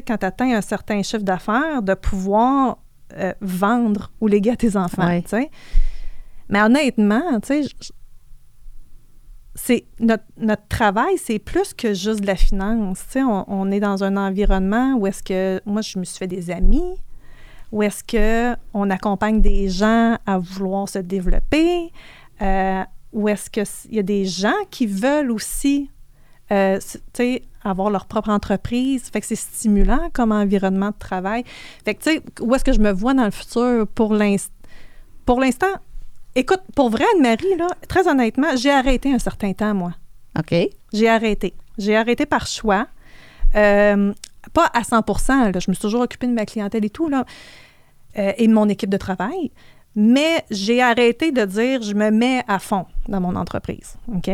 [0.07, 2.79] quand tu atteins un certain chiffre d'affaires, de pouvoir
[3.17, 5.51] euh, vendre ou léguer à tes enfants, sais.
[6.49, 7.41] Mais honnêtement,
[9.57, 13.01] c'est notre, notre travail, c'est plus que juste de la finance.
[13.07, 16.19] Tu sais, on, on est dans un environnement où est-ce que moi, je me suis
[16.19, 16.95] fait des amis,
[17.73, 21.93] où est-ce que on accompagne des gens à vouloir se développer,
[22.43, 25.91] euh, où est-ce que s- il y a des gens qui veulent aussi,
[26.53, 26.79] euh,
[27.65, 29.05] avoir leur propre entreprise?
[29.13, 31.45] Fait que c'est stimulant comme environnement de travail.
[31.85, 34.53] Fait que, tu sais, où est-ce que je me vois dans le futur pour l'instant?
[35.27, 35.75] Pour l'instant,
[36.35, 39.93] écoute, pour vrai, Anne-Marie, là, très honnêtement, j'ai arrêté un certain temps, moi.
[40.39, 40.55] OK.
[40.93, 41.55] J'ai arrêté.
[41.79, 42.87] J'ai arrêté par choix.
[43.55, 44.13] Euh,
[44.53, 45.53] pas à 100 là.
[45.59, 47.25] Je me suis toujours occupée de ma clientèle et tout, là,
[48.19, 49.51] euh, et de mon équipe de travail.
[49.97, 53.97] Mais j'ai arrêté de dire je me mets à fond dans mon entreprise.
[54.15, 54.31] OK?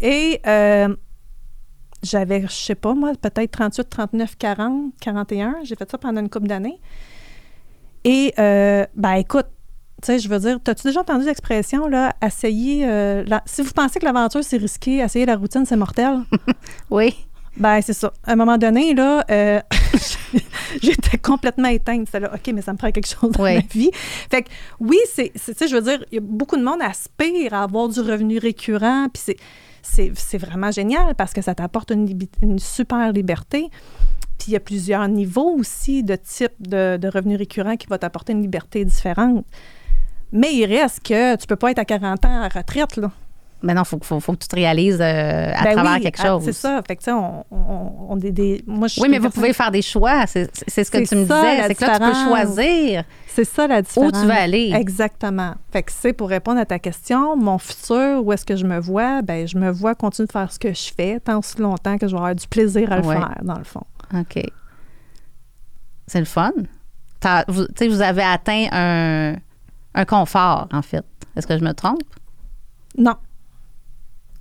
[0.00, 0.94] Et euh,
[2.02, 5.56] j'avais, je sais pas, moi, peut-être 38, 39, 40, 41.
[5.64, 6.78] J'ai fait ça pendant une couple d'années.
[8.04, 9.46] Et, euh, ben, écoute,
[10.02, 12.86] tu sais, je veux dire, as-tu déjà entendu l'expression, là, essayer.
[12.86, 16.20] euh, si vous pensez que l'aventure, c'est risqué, essayer la routine, c'est mortel?
[16.90, 17.25] Oui.
[17.56, 18.12] Ben, c'est ça.
[18.24, 19.60] À un moment donné, là, euh,
[20.82, 22.06] j'étais complètement éteinte.
[22.06, 23.90] C'était là, OK, mais ça me prend quelque chose dans ma vie.
[24.30, 24.48] Fait que,
[24.80, 27.54] oui, c'est, c'est- tu sais, je veux dire, il y a beaucoup de monde aspire
[27.54, 29.36] à avoir du revenu récurrent, puis c'est,
[29.82, 32.08] c'est, c'est vraiment génial parce que ça t'apporte une,
[32.42, 33.68] une super liberté.
[34.38, 37.96] Puis il y a plusieurs niveaux aussi de type de, de revenus récurrents qui va
[37.96, 39.46] t'apporter une liberté différente.
[40.32, 43.10] Mais il reste que tu peux pas être à 40 ans à retraite, là.
[43.66, 46.00] Mais non, il faut, faut, faut que tu te réalises euh, à Ben travers oui,
[46.02, 46.44] quelque à- chose.
[46.44, 46.80] C'est ça.
[46.86, 48.62] Fait que, tu sais, on, on, on est des.
[48.66, 50.26] Moi, je Oui, mais vous personne- pouvez faire des choix.
[50.26, 50.48] C'est
[50.84, 51.66] ce que tu me disais.
[51.66, 54.12] C'est que là, tu peux choisir C'est ça la où différence.
[54.12, 54.72] tu veux aller.
[54.74, 55.54] Exactement.
[55.72, 58.78] Fait que c'est pour répondre à ta question, mon futur, où est-ce que je me
[58.78, 59.20] vois?
[59.22, 62.06] Ben, je me vois continuer de faire ce que je fais tant aussi longtemps que
[62.06, 63.16] je vais avoir du plaisir à le Ouais.
[63.16, 63.82] faire, dans le fond.
[64.14, 64.40] OK.
[66.06, 66.52] C'est le fun.
[67.48, 69.34] Vous, tu sais, vous avez atteint un,
[69.94, 71.04] un confort, en fait.
[71.34, 72.02] Est-ce que je me trompe?
[72.96, 73.16] Non.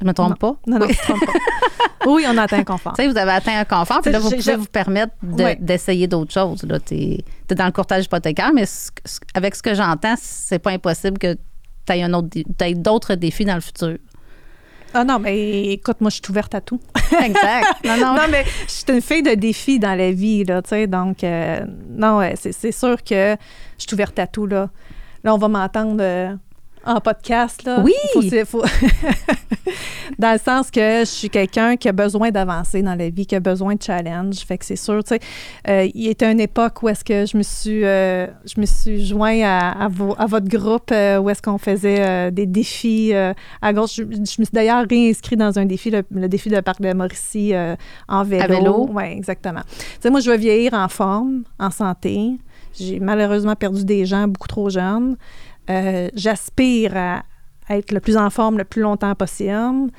[0.01, 0.35] Je me trompe Non.
[0.35, 0.55] pas?
[0.67, 0.95] Non, non, Oui.
[0.95, 1.33] trompes pas.
[2.07, 2.93] Oui, on a atteint un confort.
[2.93, 6.07] Tu sais, vous avez atteint un confort, puis là, vous pouvez vous permettre de- d'essayer
[6.07, 6.63] d'autres choses.
[6.85, 10.71] Tu es, dans le courtage hypothécaire, mais ce- ce- avec ce que j'entends, c'est pas
[10.71, 13.97] impossible que tu aies, un autre dé- t'aies d'autres défis dans le futur.
[14.93, 16.79] Ah non, mais écoute, moi, je suis ouverte à tout.
[17.23, 17.65] Exact.
[17.85, 18.13] Non, non.
[18.15, 20.87] Non, mais je suis une fille de défis dans la vie, là, tu sais.
[20.87, 23.35] Donc, euh, non, ouais, c'est sûr que
[23.77, 24.69] je suis ouverte à tout, là.
[25.23, 26.33] Là, on va m'entendre euh,
[26.85, 27.81] en podcast, là.
[27.83, 27.93] Oui!
[28.13, 28.63] Faut- faut-
[30.19, 33.35] dans le sens que je suis quelqu'un qui a besoin d'avancer dans la vie, qui
[33.35, 34.35] a besoin de challenge.
[34.39, 35.19] Fait que c'est sûr, tu sais,
[35.67, 39.05] euh, il était une époque où est-ce que je me suis, euh, je me suis
[39.05, 43.33] joint à, à, à votre groupe euh, où est-ce qu'on faisait euh, des défis euh,
[43.61, 43.95] à gauche.
[43.95, 46.93] Je, je me suis d'ailleurs réinscrit dans un défi, le, le défi de Parc de
[46.93, 47.53] Mauricie
[48.07, 48.43] en vélo.
[48.43, 48.89] À vélo?
[48.91, 49.61] Oui, exactement.
[49.79, 52.31] Tu sais, moi, je veux vieillir en forme, en santé.
[52.77, 55.15] J'ai malheureusement perdu des gens beaucoup trop jeunes.
[55.69, 57.23] Euh, J'aspire à
[57.69, 59.89] être le plus en forme le plus longtemps possible.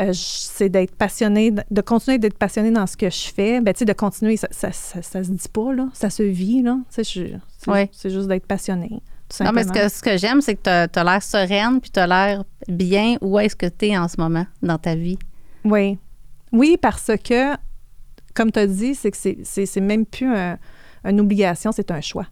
[0.00, 3.60] Euh, c'est d'être passionné, de continuer d'être passionné dans ce que je fais.
[3.60, 5.88] Ben, tu sais, de continuer, ça, ça, ça, ça se dit pas, là.
[5.92, 6.78] Ça se vit, là.
[6.94, 7.90] Tu sais, je- c'est Ouais.
[8.02, 8.88] juste d'être passionné,
[9.28, 11.90] tout Non, mais ce que, ce que j'aime, c'est que tu as, l'air sereine, puis
[11.90, 13.16] tu as l'air bien.
[13.20, 15.18] Où est-ce que tu es en ce moment dans ta vie?
[15.64, 15.98] Oui.
[16.52, 17.54] Oui, parce que,
[18.34, 20.58] comme tu as dit, c'est que c'est- même plus un-
[21.04, 22.26] une obligation, c'est un choix.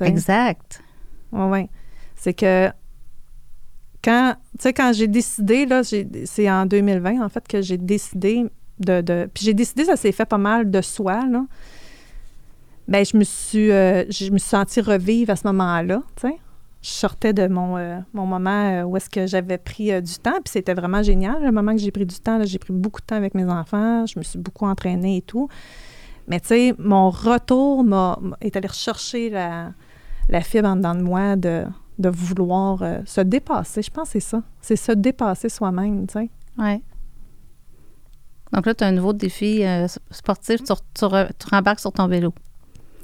[0.00, 0.82] Exact.
[1.32, 1.68] Oui, oui.
[2.16, 2.70] C'est que
[4.04, 8.44] quand, quand j'ai décidé, là, c'est en 2020, en fait, que j'ai décidé
[8.80, 11.44] de, de- Puis j'ai décidé, ça s'est fait pas mal de soi, là.
[12.88, 16.26] Ben, je me suis, euh, je me suis sentie revivre à ce moment-là, tu.
[16.82, 20.32] Je sortais de mon, euh, mon moment euh, où est-ce que j'avais pris du temps,
[20.42, 22.42] puis c'était vraiment génial, le moment que j'ai pris du temps.
[22.44, 25.48] J'ai pris beaucoup de temps avec mes enfants, je me suis beaucoup entraînée et tout.
[26.26, 29.72] Mais tu sais, mon retour m'a- est allé rechercher la,
[30.28, 31.64] la fibre en dedans de moi de,
[31.98, 33.82] de vouloir euh, se dépasser.
[33.82, 34.42] Je pense que c'est ça.
[34.60, 36.30] C'est se dépasser soi-même, tu sais.
[36.58, 36.82] Oui.
[38.52, 40.62] Donc là, tu as un nouveau défi euh, sportif.
[40.62, 42.34] Tu, re- tu re- tu rembarques sur ton vélo.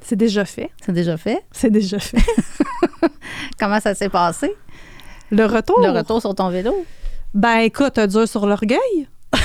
[0.01, 0.71] C'est déjà fait.
[0.85, 1.43] C'est déjà fait.
[1.51, 2.21] C'est déjà fait.
[3.59, 4.53] Comment ça s'est passé?
[5.31, 5.79] Le retour?
[5.81, 6.73] Le retour sur ton vélo?
[7.33, 9.07] Ben écoute, dur sur l'orgueil.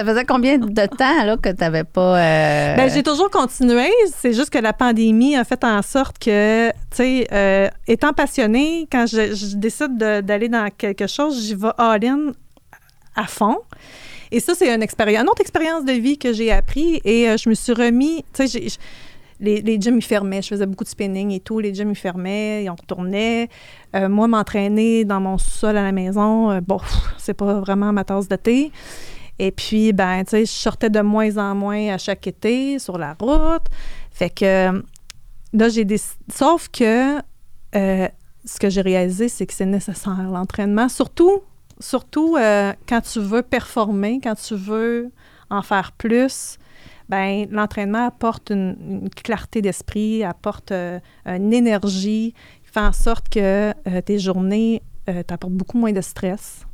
[0.00, 2.18] Ça faisait combien de temps là, que tu n'avais pas.
[2.18, 3.90] euh, Ben, j'ai toujours continué.
[4.16, 8.88] C'est juste que la pandémie a fait en sorte que, tu sais, euh, étant passionnée,
[8.90, 12.32] quand je, décide de- d'aller dans quelque chose, j'y vais all-in
[13.14, 13.58] à fond.
[14.32, 17.36] Et ça, c'est une, expérience, une autre expérience de vie que j'ai appris et euh,
[17.36, 18.68] je me suis remis, tu sais,
[19.38, 20.40] les, les gyms, ils fermaient.
[20.40, 21.58] Je faisais beaucoup de spinning et tout.
[21.58, 23.50] Les gyms, ils fermaient, ils retournaient.
[23.94, 26.78] Euh, moi, m'entraîner dans mon sol à la maison, euh, bon,
[27.18, 28.72] c'est pas vraiment ma tasse de thé.
[29.42, 32.98] Et puis, ben, tu sais, je sortais de moins en moins à chaque été sur
[32.98, 33.64] la route.
[34.10, 34.82] Fait que
[35.54, 35.98] là, j'ai des.
[36.30, 37.16] Sauf que
[37.74, 38.08] euh,
[38.44, 40.90] ce que j'ai réalisé, c'est que c'est nécessaire, l'entraînement.
[40.90, 41.40] Surtout,
[41.78, 45.10] surtout euh, quand tu veux performer, quand tu veux
[45.48, 46.58] en faire plus.
[47.08, 53.72] Ben, l'entraînement apporte une, clarté d'esprit, apporte euh, une énergie, fait en sorte que
[54.02, 54.82] tes journées
[55.26, 56.66] t'apportent beaucoup moins de stress.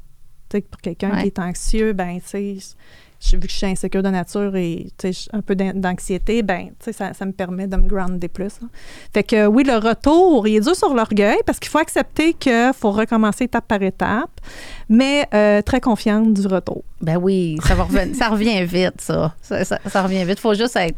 [0.70, 1.22] Pour quelqu'un Ouais.
[1.22, 4.86] qui est anxieux, ben, tu sais, vu que je suis insécure de nature et
[5.32, 8.60] un peu d'an- d'anxiété, ben, tu sais, ça, ça me permet de me grounder plus.
[8.60, 8.68] là.
[9.12, 12.70] Fait que oui, le retour, il est dur sur l'orgueil parce qu'il faut accepter qu'il
[12.78, 14.40] faut recommencer étape par étape,
[14.88, 16.84] mais euh, très confiante du retour.
[17.00, 19.34] Ben oui, ça, va reven- ça revient vite, ça.
[19.42, 20.38] Ça, ça- ça revient vite.
[20.38, 20.96] Il faut juste être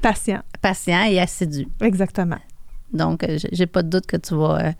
[0.00, 1.66] Patient, patient et assidu.
[1.80, 2.38] exactement.
[2.92, 4.72] Donc, euh, j'ai- j'ai pas de doute que tu vas, euh,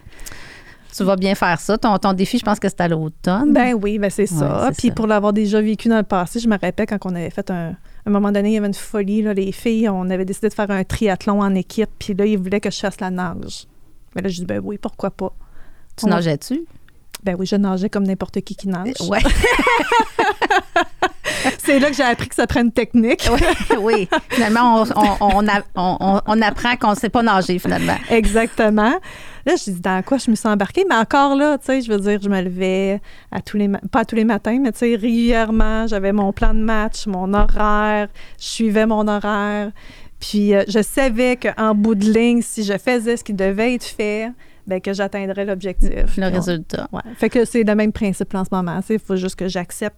[0.97, 1.77] tu vas bien faire ça.
[1.79, 3.53] Ton, ton défi, je pense que c'est à l'automne.
[3.53, 4.65] Ben oui, ben c'est ça.
[4.67, 4.95] Ouais, Puis ça.
[4.95, 7.71] pour l'avoir déjà vécu dans le passé, je me rappelle quand on avait fait un.
[8.07, 10.49] À un moment donné, il y avait une folie, là, les filles, on avait décidé
[10.49, 13.67] de faire un triathlon en équipe, puis là, ils voulaient que je fasse la nage.
[14.17, 15.33] Mais là, je dis, ben oui, pourquoi pas?
[15.97, 16.65] tu on- nageais-tu?
[17.25, 18.95] Ben oui, je nageais comme n'importe qui qui nage.
[19.09, 19.19] Ouais.
[21.59, 23.29] C'est là que j'ai appris que ça prend une technique.
[23.81, 24.09] oui.
[24.31, 27.97] Finalement, on, on, on, a- on- on- on apprend qu'on ne sait pas nager, finalement.
[28.11, 28.95] Exactement.
[29.49, 31.91] Là, je dis dans quoi je me suis embarquée, mais encore là, tu sais, je
[31.91, 33.01] veux dire, je me levais
[33.33, 36.53] à tous les pas à tous les matins, mais tu sais, régulièrement, j'avais mon plan
[36.53, 39.73] de match, mon horaire, je suivais mon horaire.
[40.21, 43.87] Puis euh, je savais qu'en bout de ligne, si je faisais ce qui devait être
[43.87, 44.31] fait,
[44.67, 46.19] ben que j'atteindrais l'objectif.
[46.19, 46.87] Le résultat.
[46.93, 47.01] Ouais.
[47.17, 48.81] Fait que c'est le même principe en ce moment.
[48.91, 49.97] Il faut juste que j'accepte.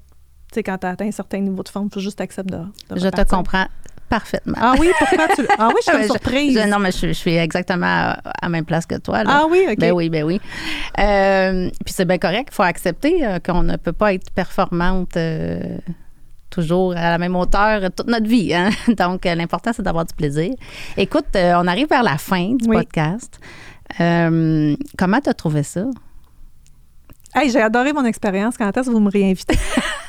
[0.52, 2.94] Tu sais, quand tu atteint un certain niveau de forme, il faut juste accepter de,
[2.94, 3.66] de Je te comprends
[4.10, 4.58] parfaitement.
[4.60, 5.46] Ah oui, pourquoi tu.
[5.58, 6.60] Ah oui, je suis surprise.
[6.60, 9.24] je- non, mais je, je suis exactement à, la même place que toi.
[9.24, 9.30] là.
[9.42, 9.78] Ah oui, OK.
[9.78, 10.38] Ben oui, ben oui.
[10.98, 12.48] Euh, puis c'est bien correct.
[12.52, 15.78] Il faut accepter euh, qu'on ne peut pas être performante euh,
[16.50, 18.52] toujours à la même hauteur toute notre vie.
[18.52, 18.68] hein.
[18.98, 20.52] Donc, l'important, c'est d'avoir du plaisir.
[20.96, 22.76] Écoute, on arrive vers la fin du Oui.
[22.76, 23.38] podcast.
[23.96, 25.84] Comment tu as trouvé ça?
[27.34, 28.56] Hey, j'ai adoré mon expérience.
[28.58, 29.56] Quand est-ce que vous me réinvitez?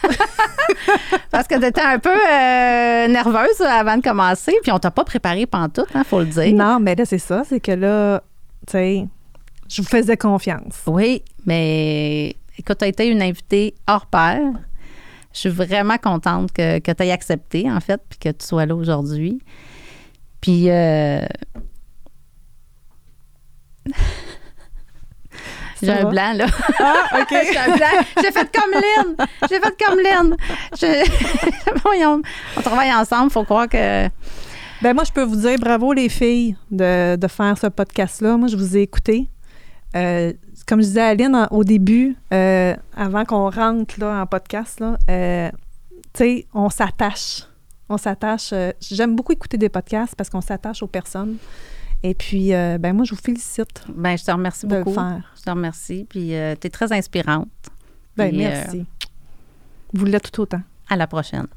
[1.31, 5.03] Parce que tu étais un peu euh, nerveuse avant de commencer, puis on t'a pas
[5.03, 6.53] préparé pantoute, il hein, faut le dire.
[6.53, 7.43] Non, mais là, c'est ça.
[7.47, 8.23] C'est que là,
[8.67, 9.07] tu sais,
[9.69, 10.81] je vous faisais confiance.
[10.87, 14.41] Oui, mais écoute, tu as été une invitée hors pair.
[15.33, 18.65] Je suis vraiment contente que, que tu aies accepté, en fait, puis que tu sois
[18.65, 19.39] là aujourd'hui.
[20.41, 20.69] Puis.
[20.69, 21.25] Euh...
[25.81, 26.45] J'ai un blanc, là.
[26.79, 27.29] Ah, OK.
[27.51, 28.05] J'ai un blanc.
[28.21, 29.27] J'ai fait comme Lynn.
[29.49, 30.35] J'ai fait comme Lynn.
[30.79, 32.21] Je...
[32.57, 34.07] on travaille ensemble, il faut croire que.
[34.81, 38.37] Ben moi, je peux vous dire bravo, les filles, de, de faire ce podcast-là.
[38.37, 39.29] Moi, je vous ai écouté.
[39.95, 40.33] Euh,
[40.67, 44.97] comme je disais à Aline au début, euh, avant qu'on rentre là, en podcast, là,
[45.09, 45.49] euh,
[46.13, 47.43] tu sais, on s'attache.
[47.89, 48.53] On s'attache.
[48.79, 51.37] J'aime beaucoup écouter des podcasts parce qu'on s'attache aux personnes.
[52.03, 53.83] Et puis, ben moi, je vous félicite.
[53.87, 54.89] Ben, je te remercie de beaucoup.
[54.89, 55.33] Le faire.
[55.37, 56.05] Je te remercie.
[56.09, 56.33] Puis, tu
[56.67, 57.49] es très inspirante.
[58.17, 58.85] Ben, merci.
[59.93, 60.61] vous l'êtes tout autant.
[60.89, 61.47] À la prochaine.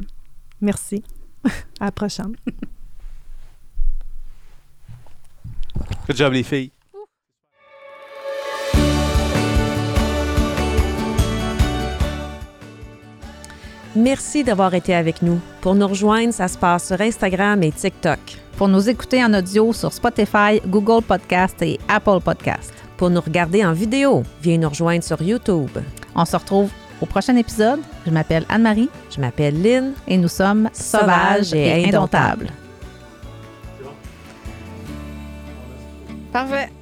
[0.61, 1.03] Merci.
[1.80, 2.36] à la prochaine.
[6.07, 6.74] Good job, les filles.
[13.97, 15.40] Merci d'avoir été avec nous.
[15.61, 18.18] Pour nous rejoindre, ça se passe sur Instagram et TikTok.
[18.57, 22.72] Pour nous écouter en audio sur Spotify, Google Podcast et Apple Podcast.
[22.97, 25.70] Pour nous regarder en vidéo, viens nous rejoindre sur YouTube.
[26.14, 26.70] On se retrouve
[27.01, 27.80] au prochain épisode.
[28.05, 28.88] Je m'appelle Anne-Marie.
[29.14, 29.92] Je m'appelle Lynn.
[30.09, 32.51] Et nous sommes sauvages et indomptables.
[36.32, 36.74] Parfait.